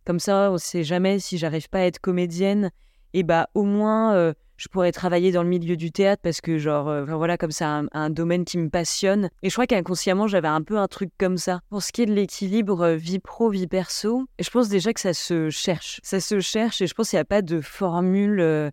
comme 0.06 0.22
ça, 0.22 0.50
on 0.50 0.54
ne 0.54 0.58
sait 0.58 0.86
jamais 0.86 1.20
si 1.20 1.38
j'arrive 1.38 1.68
pas 1.68 1.80
à 1.80 1.82
être 1.82 2.00
comédienne, 2.00 2.72
et 3.14 3.24
bah 3.24 3.50
au 3.56 3.64
moins 3.64 4.34
je 4.56 4.68
pourrais 4.70 4.94
travailler 4.94 5.34
dans 5.34 5.44
le 5.44 5.50
milieu 5.50 5.76
du 5.76 5.92
théâtre 5.92 6.22
parce 6.24 6.40
que 6.40 6.58
genre 6.58 7.04
voilà 7.06 7.38
comme 7.38 7.52
ça 7.52 7.80
un, 7.80 7.88
un, 7.92 8.10
domaine 8.10 8.46
qui 8.46 8.58
me 8.58 8.70
passionne. 8.70 9.30
Et 9.44 9.50
je 9.50 9.54
crois 9.54 9.68
qu'inconsciemment 9.68 10.28
j'avais 10.28 10.48
un 10.48 10.62
peu 10.62 10.78
un 10.78 10.88
truc 10.88 11.10
comme 11.18 11.38
ça. 11.38 11.60
Pour 11.70 11.84
ce 11.84 11.92
qui 11.92 12.04
est 12.04 12.06
de 12.06 12.14
l'équilibre 12.14 12.92
vie 12.92 13.20
pro 13.20 13.50
vie 13.50 13.68
perso, 13.68 14.28
je 14.40 14.50
pense 14.50 14.70
déjà 14.70 14.94
que 14.94 15.02
ça 15.02 15.14
se 15.14 15.50
cherche, 15.50 16.00
ça 16.04 16.22
se 16.22 16.40
cherche 16.40 16.80
et 16.80 16.88
je 16.88 16.94
pense 16.94 17.10
qu'il 17.10 17.18
n'y 17.18 17.22
a 17.22 17.26
pas 17.26 17.42
de 17.42 17.60
formule. 17.60 18.72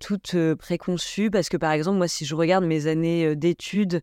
Toute 0.00 0.36
préconçue 0.58 1.30
parce 1.30 1.48
que 1.48 1.56
par 1.56 1.72
exemple 1.72 1.98
moi 1.98 2.08
si 2.08 2.24
je 2.24 2.34
regarde 2.34 2.64
mes 2.64 2.86
années 2.86 3.36
d'études 3.36 4.02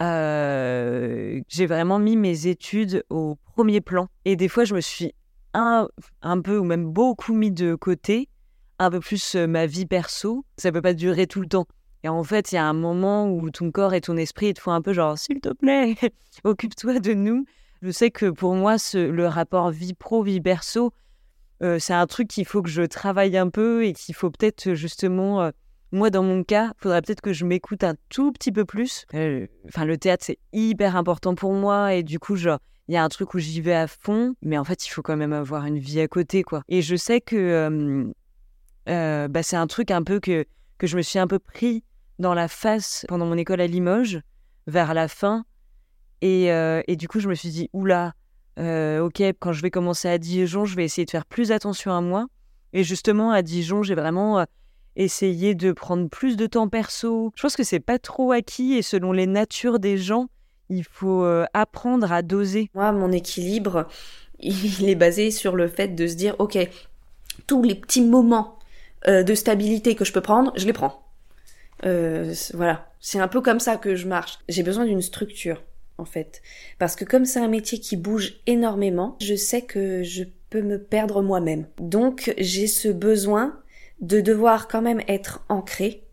j'ai 0.00 1.66
vraiment 1.66 1.98
mis 1.98 2.16
mes 2.16 2.46
études 2.46 3.04
au 3.10 3.36
premier 3.54 3.80
plan. 3.80 4.08
Et 4.24 4.36
des 4.36 4.48
fois, 4.48 4.64
je 4.64 4.74
me 4.74 4.80
suis 4.80 5.14
un, 5.54 5.88
un 6.22 6.40
peu 6.40 6.58
ou 6.58 6.64
même 6.64 6.86
beaucoup 6.86 7.34
mis 7.34 7.50
de 7.50 7.74
côté 7.74 8.28
un 8.78 8.90
peu 8.90 9.00
plus 9.00 9.36
ma 9.36 9.66
vie 9.66 9.86
perso. 9.86 10.44
Ça 10.56 10.72
peut 10.72 10.82
pas 10.82 10.94
durer 10.94 11.26
tout 11.26 11.40
le 11.40 11.46
temps. 11.46 11.66
Et 12.04 12.08
en 12.08 12.24
fait, 12.24 12.50
il 12.50 12.56
y 12.56 12.58
a 12.58 12.64
un 12.64 12.72
moment 12.72 13.30
où 13.30 13.48
ton 13.50 13.70
corps 13.70 13.94
et 13.94 14.00
ton 14.00 14.16
esprit 14.16 14.54
te 14.54 14.60
font 14.60 14.72
un 14.72 14.82
peu 14.82 14.92
genre, 14.92 15.16
s'il 15.16 15.40
te 15.40 15.50
plaît, 15.50 15.94
occupe-toi 16.44 16.98
de 16.98 17.14
nous. 17.14 17.44
Je 17.80 17.90
sais 17.90 18.10
que 18.10 18.26
pour 18.26 18.54
moi, 18.54 18.78
ce, 18.78 18.98
le 18.98 19.26
rapport 19.28 19.70
vie 19.70 19.94
pro, 19.94 20.22
vie 20.22 20.40
perso, 21.62 21.78
c'est 21.78 21.94
un 21.94 22.06
truc 22.06 22.28
qu'il 22.28 22.44
faut 22.44 22.62
que 22.62 22.70
je 22.70 22.82
travaille 22.82 23.36
un 23.36 23.48
peu 23.48 23.84
et 23.84 23.92
qu'il 23.92 24.14
faut 24.14 24.30
peut-être 24.30 24.74
justement 24.74 25.50
moi, 25.92 26.08
dans 26.08 26.22
mon 26.22 26.42
cas, 26.42 26.72
il 26.74 26.82
faudrait 26.82 27.02
peut-être 27.02 27.20
que 27.20 27.34
je 27.34 27.44
m'écoute 27.44 27.84
un 27.84 27.94
tout 28.08 28.32
petit 28.32 28.50
peu 28.50 28.64
plus. 28.64 29.04
Euh, 29.14 29.46
enfin, 29.68 29.84
le 29.84 29.98
théâtre, 29.98 30.24
c'est 30.26 30.38
hyper 30.52 30.96
important 30.96 31.34
pour 31.34 31.52
moi 31.52 31.94
et 31.94 32.02
du 32.02 32.18
coup, 32.18 32.34
genre, 32.34 32.58
il 32.88 32.94
y 32.94 32.96
a 32.96 33.04
un 33.04 33.08
truc 33.10 33.34
où 33.34 33.38
j'y 33.38 33.60
vais 33.60 33.74
à 33.74 33.86
fond, 33.86 34.34
mais 34.40 34.56
en 34.56 34.64
fait, 34.64 34.86
il 34.86 34.88
faut 34.88 35.02
quand 35.02 35.16
même 35.16 35.34
avoir 35.34 35.66
une 35.66 35.78
vie 35.78 36.00
à 36.00 36.08
côté, 36.08 36.42
quoi. 36.42 36.62
Et 36.68 36.80
je 36.80 36.96
sais 36.96 37.20
que 37.20 38.10
euh, 38.88 39.28
bah, 39.28 39.42
c'est 39.42 39.56
un 39.56 39.66
truc 39.66 39.90
un 39.90 40.02
peu 40.02 40.18
que, 40.18 40.46
que 40.78 40.86
je 40.86 40.96
me 40.96 41.02
suis 41.02 41.18
un 41.18 41.26
peu 41.26 41.38
pris 41.38 41.84
dans 42.18 42.34
la 42.34 42.48
face 42.48 43.04
pendant 43.08 43.26
mon 43.26 43.36
école 43.36 43.60
à 43.60 43.66
Limoges, 43.66 44.20
vers 44.66 44.94
la 44.94 45.08
fin. 45.08 45.44
Et, 46.22 46.50
euh, 46.52 46.82
et 46.88 46.96
du 46.96 47.06
coup, 47.06 47.20
je 47.20 47.28
me 47.28 47.34
suis 47.34 47.50
dit, 47.50 47.68
oula, 47.74 48.14
ok, 48.58 49.22
quand 49.40 49.52
je 49.52 49.62
vais 49.62 49.70
commencer 49.70 50.08
à 50.08 50.18
Dijon, 50.18 50.64
je 50.64 50.76
vais 50.76 50.84
essayer 50.84 51.04
de 51.04 51.10
faire 51.10 51.26
plus 51.26 51.52
attention 51.52 51.92
à 51.92 52.00
moi. 52.00 52.26
Et 52.72 52.84
justement, 52.84 53.30
à 53.30 53.42
Dijon, 53.42 53.82
j'ai 53.82 53.94
vraiment 53.94 54.44
essayer 54.96 55.54
de 55.54 55.72
prendre 55.72 56.08
plus 56.08 56.36
de 56.36 56.46
temps 56.46 56.68
perso. 56.68 57.32
Je 57.36 57.42
pense 57.42 57.56
que 57.56 57.64
c'est 57.64 57.80
pas 57.80 57.98
trop 57.98 58.32
acquis 58.32 58.74
et 58.74 58.82
selon 58.82 59.12
les 59.12 59.26
natures 59.26 59.78
des 59.78 59.96
gens, 59.98 60.28
il 60.68 60.84
faut 60.84 61.24
euh, 61.24 61.44
apprendre 61.54 62.12
à 62.12 62.22
doser. 62.22 62.70
Moi, 62.74 62.92
mon 62.92 63.12
équilibre, 63.12 63.88
il 64.40 64.88
est 64.88 64.94
basé 64.94 65.30
sur 65.30 65.56
le 65.56 65.68
fait 65.68 65.88
de 65.88 66.06
se 66.06 66.14
dire, 66.14 66.34
ok, 66.38 66.58
tous 67.46 67.62
les 67.62 67.74
petits 67.74 68.02
moments 68.02 68.58
euh, 69.08 69.22
de 69.22 69.34
stabilité 69.34 69.94
que 69.94 70.04
je 70.04 70.12
peux 70.12 70.20
prendre, 70.20 70.52
je 70.56 70.66
les 70.66 70.72
prends. 70.72 71.02
Euh, 71.84 72.32
voilà, 72.54 72.88
c'est 73.00 73.18
un 73.18 73.28
peu 73.28 73.40
comme 73.40 73.60
ça 73.60 73.76
que 73.76 73.96
je 73.96 74.06
marche. 74.06 74.38
J'ai 74.48 74.62
besoin 74.62 74.84
d'une 74.84 75.02
structure, 75.02 75.62
en 75.98 76.04
fait, 76.04 76.42
parce 76.78 76.96
que 76.96 77.04
comme 77.04 77.24
c'est 77.24 77.40
un 77.40 77.48
métier 77.48 77.78
qui 77.78 77.96
bouge 77.96 78.40
énormément, 78.46 79.16
je 79.20 79.34
sais 79.34 79.62
que 79.62 80.02
je 80.02 80.24
peux 80.50 80.62
me 80.62 80.78
perdre 80.78 81.22
moi-même. 81.22 81.66
Donc 81.78 82.34
j'ai 82.38 82.66
ce 82.66 82.88
besoin 82.88 83.58
de 84.00 84.20
devoir 84.20 84.68
quand 84.68 84.82
même 84.82 85.00
être 85.08 85.44
ancré 85.48 86.04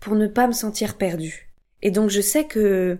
pour 0.00 0.14
ne 0.14 0.26
pas 0.26 0.46
me 0.46 0.52
sentir 0.52 0.96
perdue. 0.96 1.52
Et 1.82 1.90
donc 1.90 2.10
je 2.10 2.20
sais 2.20 2.44
que 2.44 2.98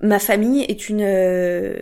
ma 0.00 0.18
famille 0.18 0.62
est 0.62 0.88
une 0.88 1.02
euh, 1.02 1.78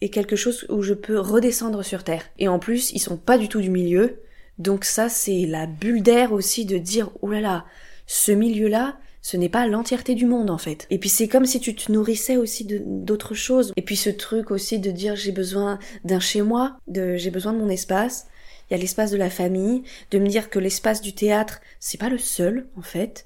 est 0.00 0.10
quelque 0.10 0.36
chose 0.36 0.66
où 0.68 0.82
je 0.82 0.94
peux 0.94 1.18
redescendre 1.18 1.84
sur 1.84 2.04
terre. 2.04 2.24
Et 2.38 2.48
en 2.48 2.58
plus, 2.58 2.92
ils 2.92 3.00
sont 3.00 3.16
pas 3.16 3.38
du 3.38 3.48
tout 3.48 3.60
du 3.60 3.70
milieu. 3.70 4.20
Donc 4.58 4.84
ça 4.84 5.08
c'est 5.08 5.46
la 5.46 5.66
bulle 5.66 6.02
d'air 6.02 6.32
aussi 6.32 6.64
de 6.64 6.78
dire 6.78 7.10
oh 7.22 7.30
là 7.30 7.40
là, 7.40 7.64
ce 8.06 8.32
milieu-là, 8.32 8.98
ce 9.20 9.36
n'est 9.36 9.48
pas 9.48 9.66
l'entièreté 9.66 10.14
du 10.14 10.26
monde 10.26 10.50
en 10.50 10.58
fait. 10.58 10.86
Et 10.90 10.98
puis 10.98 11.08
c'est 11.08 11.28
comme 11.28 11.46
si 11.46 11.60
tu 11.60 11.74
te 11.74 11.90
nourrissais 11.90 12.36
aussi 12.36 12.64
d'autres 12.64 13.34
choses. 13.34 13.72
Et 13.76 13.82
puis 13.82 13.96
ce 13.96 14.10
truc 14.10 14.50
aussi 14.50 14.78
de 14.78 14.90
dire 14.90 15.16
j'ai 15.16 15.32
besoin 15.32 15.78
d'un 16.04 16.20
chez 16.20 16.42
moi, 16.42 16.78
de 16.86 17.16
j'ai 17.16 17.30
besoin 17.30 17.52
de 17.52 17.58
mon 17.58 17.68
espace, 17.68 18.26
il 18.68 18.74
y 18.74 18.76
a 18.76 18.80
l'espace 18.80 19.10
de 19.10 19.16
la 19.16 19.30
famille, 19.30 19.82
de 20.10 20.18
me 20.18 20.28
dire 20.28 20.50
que 20.50 20.58
l'espace 20.58 21.00
du 21.00 21.14
théâtre, 21.14 21.60
c'est 21.80 21.98
pas 21.98 22.10
le 22.10 22.18
seul, 22.18 22.68
en 22.76 22.82
fait, 22.82 23.24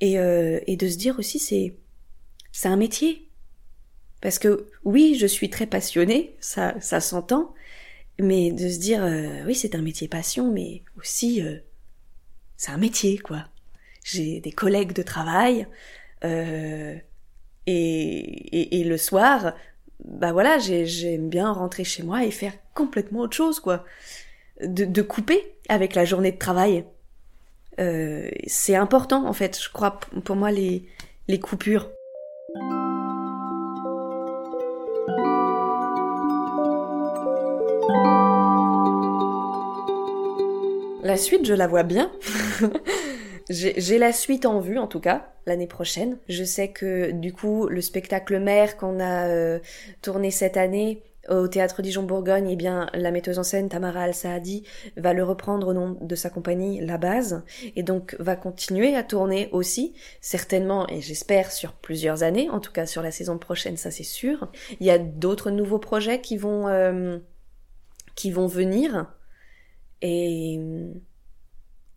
et, 0.00 0.18
euh, 0.18 0.60
et 0.66 0.76
de 0.76 0.88
se 0.88 0.96
dire 0.96 1.18
aussi, 1.18 1.38
c'est, 1.38 1.74
c'est 2.52 2.68
un 2.68 2.76
métier. 2.76 3.28
Parce 4.20 4.38
que 4.38 4.68
oui, 4.84 5.16
je 5.18 5.26
suis 5.26 5.50
très 5.50 5.66
passionnée, 5.66 6.36
ça, 6.40 6.80
ça 6.80 7.00
s'entend, 7.00 7.54
mais 8.20 8.52
de 8.52 8.68
se 8.68 8.78
dire, 8.78 9.04
euh, 9.04 9.44
oui, 9.46 9.54
c'est 9.54 9.74
un 9.74 9.82
métier 9.82 10.06
passion, 10.06 10.52
mais 10.52 10.82
aussi, 10.96 11.42
euh, 11.42 11.58
c'est 12.56 12.70
un 12.70 12.78
métier, 12.78 13.18
quoi. 13.18 13.46
J'ai 14.04 14.38
des 14.40 14.52
collègues 14.52 14.92
de 14.92 15.02
travail, 15.02 15.66
et, 16.22 17.02
et, 17.66 18.80
et, 18.80 18.84
le 18.84 18.96
soir, 18.96 19.54
bah 20.04 20.32
voilà, 20.32 20.58
j'aime 20.58 21.28
bien 21.28 21.52
rentrer 21.52 21.84
chez 21.84 22.02
moi 22.02 22.24
et 22.24 22.30
faire 22.30 22.52
complètement 22.74 23.20
autre 23.20 23.36
chose, 23.36 23.58
quoi 23.60 23.84
de, 24.62 25.02
couper 25.02 25.54
avec 25.68 25.94
la 25.94 26.04
journée 26.04 26.32
de 26.32 26.38
travail. 26.38 26.84
Euh, 27.80 28.28
c'est 28.46 28.76
important 28.76 29.26
en 29.26 29.32
fait, 29.32 29.60
je 29.60 29.70
crois, 29.70 29.98
pour 30.24 30.36
moi, 30.36 30.50
les, 30.50 30.86
les 31.28 31.40
coupures. 31.40 31.90
La 41.02 41.18
suite, 41.18 41.44
je 41.44 41.52
la 41.52 41.66
vois 41.66 41.82
bien. 41.82 42.10
J'ai 43.50 43.98
la 43.98 44.12
suite 44.12 44.46
en 44.46 44.60
vue, 44.60 44.78
en 44.78 44.86
tout 44.86 45.00
cas, 45.00 45.32
l'année 45.46 45.66
prochaine. 45.66 46.18
Je 46.28 46.44
sais 46.44 46.68
que, 46.68 47.10
du 47.10 47.32
coup, 47.32 47.66
le 47.68 47.80
spectacle 47.80 48.38
mère 48.38 48.76
qu'on 48.76 49.00
a 49.00 49.28
euh, 49.28 49.58
tourné 50.00 50.30
cette 50.30 50.56
année, 50.56 51.02
au 51.28 51.48
théâtre 51.48 51.82
Dijon-Bourgogne, 51.82 52.48
eh 52.50 52.56
bien, 52.56 52.88
la 52.92 53.10
metteuse 53.10 53.38
en 53.38 53.42
scène 53.42 53.68
Tamara 53.68 54.02
Al-Saadi 54.02 54.64
va 54.96 55.12
le 55.12 55.24
reprendre 55.24 55.68
au 55.68 55.72
nom 55.72 55.96
de 56.00 56.14
sa 56.14 56.30
compagnie 56.30 56.84
La 56.84 56.98
Base 56.98 57.42
et 57.76 57.82
donc 57.82 58.16
va 58.18 58.36
continuer 58.36 58.94
à 58.94 59.02
tourner 59.02 59.48
aussi, 59.52 59.94
certainement 60.20 60.86
et 60.88 61.00
j'espère 61.00 61.52
sur 61.52 61.72
plusieurs 61.72 62.22
années, 62.22 62.50
en 62.50 62.60
tout 62.60 62.72
cas 62.72 62.86
sur 62.86 63.02
la 63.02 63.10
saison 63.10 63.38
prochaine, 63.38 63.76
ça 63.76 63.90
c'est 63.90 64.02
sûr. 64.02 64.50
Il 64.80 64.86
y 64.86 64.90
a 64.90 64.98
d'autres 64.98 65.50
nouveaux 65.50 65.78
projets 65.78 66.20
qui 66.20 66.36
vont 66.36 66.68
euh, 66.68 67.18
qui 68.14 68.30
vont 68.30 68.46
venir 68.46 69.10
et 70.02 70.60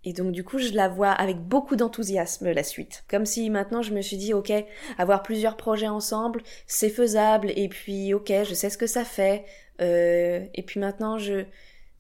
et 0.04 0.14
donc 0.14 0.32
du 0.32 0.44
coup, 0.44 0.58
je 0.58 0.72
la 0.74 0.88
vois 0.88 1.12
avec 1.12 1.38
beaucoup 1.38 1.76
d'enthousiasme 1.76 2.52
la 2.52 2.64
suite. 2.64 3.04
Comme 3.10 3.26
si 3.26 3.50
maintenant 3.50 3.82
je 3.82 3.94
me 3.94 4.02
suis 4.02 4.18
dit, 4.18 4.34
ok, 4.34 4.54
avoir 4.98 5.24
plusieurs 5.24 5.58
projets 5.58 5.88
ensemble, 5.88 6.42
c'est 6.66 6.90
faisable. 6.90 7.52
Et 7.56 7.68
puis, 7.68 8.14
ok, 8.14 8.32
je 8.48 8.54
sais 8.54 8.70
ce 8.70 8.78
que 8.78 8.88
ça 8.88 9.04
fait. 9.04 9.46
Euh, 9.82 10.46
et 10.54 10.64
puis 10.64 10.80
maintenant, 10.80 11.18
je 11.18 11.46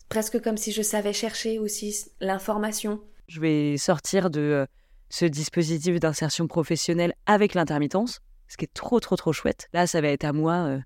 presque 0.10 0.42
comme 0.42 0.58
si 0.58 0.72
je 0.72 0.82
savais 0.82 1.14
chercher 1.14 1.60
aussi 1.60 2.06
l'information. 2.22 3.02
Je 3.28 3.42
vais 3.42 3.78
sortir 3.78 4.30
de 4.30 4.40
euh, 4.40 4.66
ce 5.10 5.26
dispositif 5.26 6.00
d'insertion 6.00 6.48
professionnelle 6.48 7.14
avec 7.26 7.56
l'intermittence, 7.56 8.22
ce 8.48 8.58
qui 8.58 8.66
est 8.66 8.74
trop 8.74 9.00
trop 9.00 9.18
trop 9.18 9.34
chouette. 9.34 9.68
Là, 9.74 9.86
ça 9.86 10.00
va 10.00 10.08
être 10.08 10.24
à 10.24 10.32
moi 10.32 10.54
euh, 10.54 10.80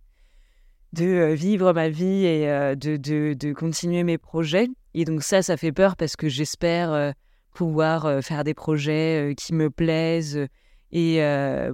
de 0.94 1.34
vivre 1.34 1.72
ma 1.72 1.90
vie 1.90 2.26
et 2.26 2.48
de, 2.76 3.54
continuer 3.54 4.04
mes 4.04 4.18
projets. 4.18 4.68
Et 4.94 5.06
donc 5.06 5.24
ça, 5.24 5.42
ça 5.42 5.58
fait 5.58 5.72
peur 5.72 5.96
parce 5.96 6.16
que 6.16 6.28
j'espère 6.28 6.92
euh, 6.92 7.12
pouvoir 7.54 8.06
euh, 8.06 8.22
faire 8.22 8.44
des 8.44 8.54
projets 8.54 9.32
euh, 9.32 9.34
qui 9.34 9.54
me 9.54 9.70
plaisent 9.70 10.48
et 10.94 11.22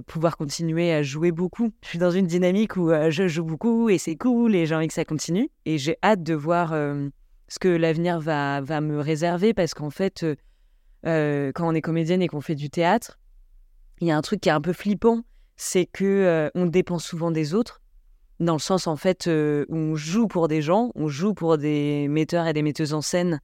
pouvoir 0.06 0.36
continuer 0.36 0.92
à 0.92 1.02
jouer 1.02 1.32
beaucoup. 1.32 1.72
Je 1.82 1.88
suis 1.88 1.98
dans 1.98 2.12
une 2.12 2.28
dynamique 2.28 2.76
où 2.76 2.92
je 3.10 3.26
joue 3.26 3.42
beaucoup 3.42 3.88
et 3.88 3.98
c'est 3.98 4.14
cool 4.14 4.54
et 4.54 4.64
j'ai 4.64 4.76
envie 4.76 4.86
que 4.86 4.94
ça 4.94 5.04
continue. 5.04 5.50
Et 5.64 5.76
j'ai 5.76 5.96
hâte 6.04 6.22
de 6.22 6.34
voir 6.34 6.70
ce 7.48 7.58
que 7.58 7.66
l'avenir 7.66 8.20
va, 8.20 8.60
va 8.60 8.80
me 8.80 9.00
réserver 9.00 9.54
parce 9.54 9.74
qu'en 9.74 9.90
fait, 9.90 10.24
quand 11.02 11.52
on 11.68 11.74
est 11.74 11.80
comédienne 11.80 12.22
et 12.22 12.28
qu'on 12.28 12.40
fait 12.40 12.54
du 12.54 12.70
théâtre, 12.70 13.18
il 14.00 14.06
y 14.06 14.12
a 14.12 14.16
un 14.16 14.22
truc 14.22 14.40
qui 14.40 14.50
est 14.50 14.52
un 14.52 14.60
peu 14.60 14.72
flippant, 14.72 15.24
c'est 15.56 15.86
que 15.86 16.48
on 16.54 16.66
dépend 16.66 17.00
souvent 17.00 17.32
des 17.32 17.54
autres 17.54 17.80
dans 18.40 18.54
le 18.54 18.60
sens 18.60 18.86
en 18.86 18.96
fait 18.96 19.26
euh, 19.26 19.64
où 19.68 19.76
on 19.76 19.96
joue 19.96 20.28
pour 20.28 20.48
des 20.48 20.62
gens, 20.62 20.90
on 20.94 21.08
joue 21.08 21.34
pour 21.34 21.58
des 21.58 22.06
metteurs 22.08 22.46
et 22.46 22.52
des 22.52 22.62
metteuses 22.62 22.94
en 22.94 23.00
scène, 23.00 23.40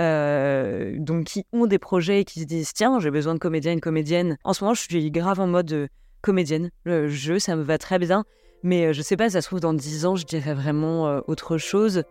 euh, 0.00 0.94
donc 0.98 1.24
qui 1.24 1.46
ont 1.52 1.66
des 1.66 1.78
projets 1.78 2.20
et 2.20 2.24
qui 2.24 2.40
se 2.40 2.44
disent 2.44 2.72
tiens 2.72 3.00
j'ai 3.00 3.10
besoin 3.10 3.34
de 3.34 3.38
comédien, 3.38 3.72
une 3.72 3.80
comédienne. 3.80 4.36
En 4.44 4.52
ce 4.52 4.64
moment 4.64 4.74
je 4.74 4.82
suis 4.82 5.10
grave 5.10 5.40
en 5.40 5.46
mode 5.46 5.72
euh, 5.72 5.88
comédienne, 6.20 6.70
le 6.84 7.08
jeu 7.08 7.38
ça 7.38 7.56
me 7.56 7.62
va 7.62 7.78
très 7.78 7.98
bien, 7.98 8.24
Mais 8.62 8.92
je 8.92 9.02
sais 9.02 9.16
pas, 9.16 9.30
ça 9.30 9.40
se 9.40 9.46
trouve 9.46 9.60
dans 9.60 9.74
10 9.74 10.04
ans, 10.04 10.16
je 10.16 10.26
dirais 10.26 10.54
vraiment 10.54 11.22
autre 11.26 11.58
chose. 11.58 12.02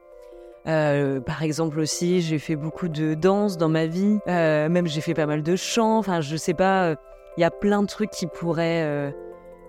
par 0.66 1.44
exemple 1.44 1.80
aussi, 1.80 2.22
j'ai 2.22 2.40
fait 2.40 2.56
beaucoup 2.56 2.88
de 2.88 3.14
danse 3.14 3.58
dans 3.58 3.70
ma 3.70 3.86
vie. 3.86 4.20
même 4.26 4.88
j'ai 4.88 5.02
fait 5.02 5.14
pas 5.14 5.26
mal 5.26 5.44
de 5.44 5.56
chant. 5.56 5.98
Enfin, 5.98 6.22
je 6.22 6.36
sais 6.38 6.54
pas. 6.54 6.96
Il 7.38 7.42
y 7.42 7.44
a 7.44 7.52
plein 7.52 7.84
de 7.84 7.88
trucs 7.88 8.12
qui 8.12 8.28
pourraient 8.28 9.14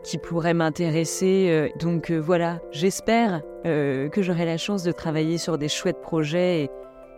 qui 0.09 0.19
pourraient 0.19 0.55
m'intéresser. 0.55 1.71
Donc 1.79 2.11
voilà, 2.11 2.61
j'espère 2.71 3.43
que 3.65 4.23
j'aurai 4.23 4.47
la 4.47 4.57
chance 4.57 4.83
de 4.83 4.93
travailler 4.93 5.37
sur 5.37 5.59
des 5.59 5.69
chouettes 5.69 6.01
projets 6.01 6.63
et, 6.63 6.71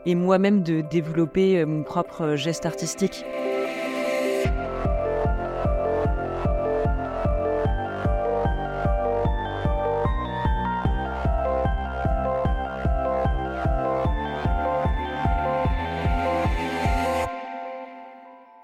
et 0.06 0.14
moi-même 0.16 0.62
de 0.62 0.80
développer 0.80 1.64
mon 1.64 1.84
propre 1.84 2.34
geste 2.34 2.66
artistique. 2.66 3.24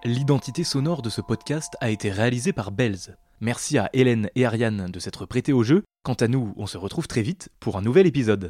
L'identité 0.06 0.62
sonore 0.62 1.02
de 1.02 1.10
ce 1.10 1.20
podcast 1.20 1.76
a 1.80 1.90
été 1.90 2.12
réalisée 2.12 2.52
par 2.52 2.70
Bells. 2.70 3.16
Merci 3.40 3.76
à 3.76 3.90
Hélène 3.92 4.30
et 4.36 4.46
Ariane 4.46 4.86
de 4.86 5.00
s'être 5.00 5.26
prêtés 5.26 5.52
au 5.52 5.64
jeu. 5.64 5.82
Quant 6.04 6.14
à 6.14 6.28
nous, 6.28 6.54
on 6.56 6.68
se 6.68 6.78
retrouve 6.78 7.08
très 7.08 7.22
vite 7.22 7.48
pour 7.58 7.76
un 7.76 7.82
nouvel 7.82 8.06
épisode. 8.06 8.44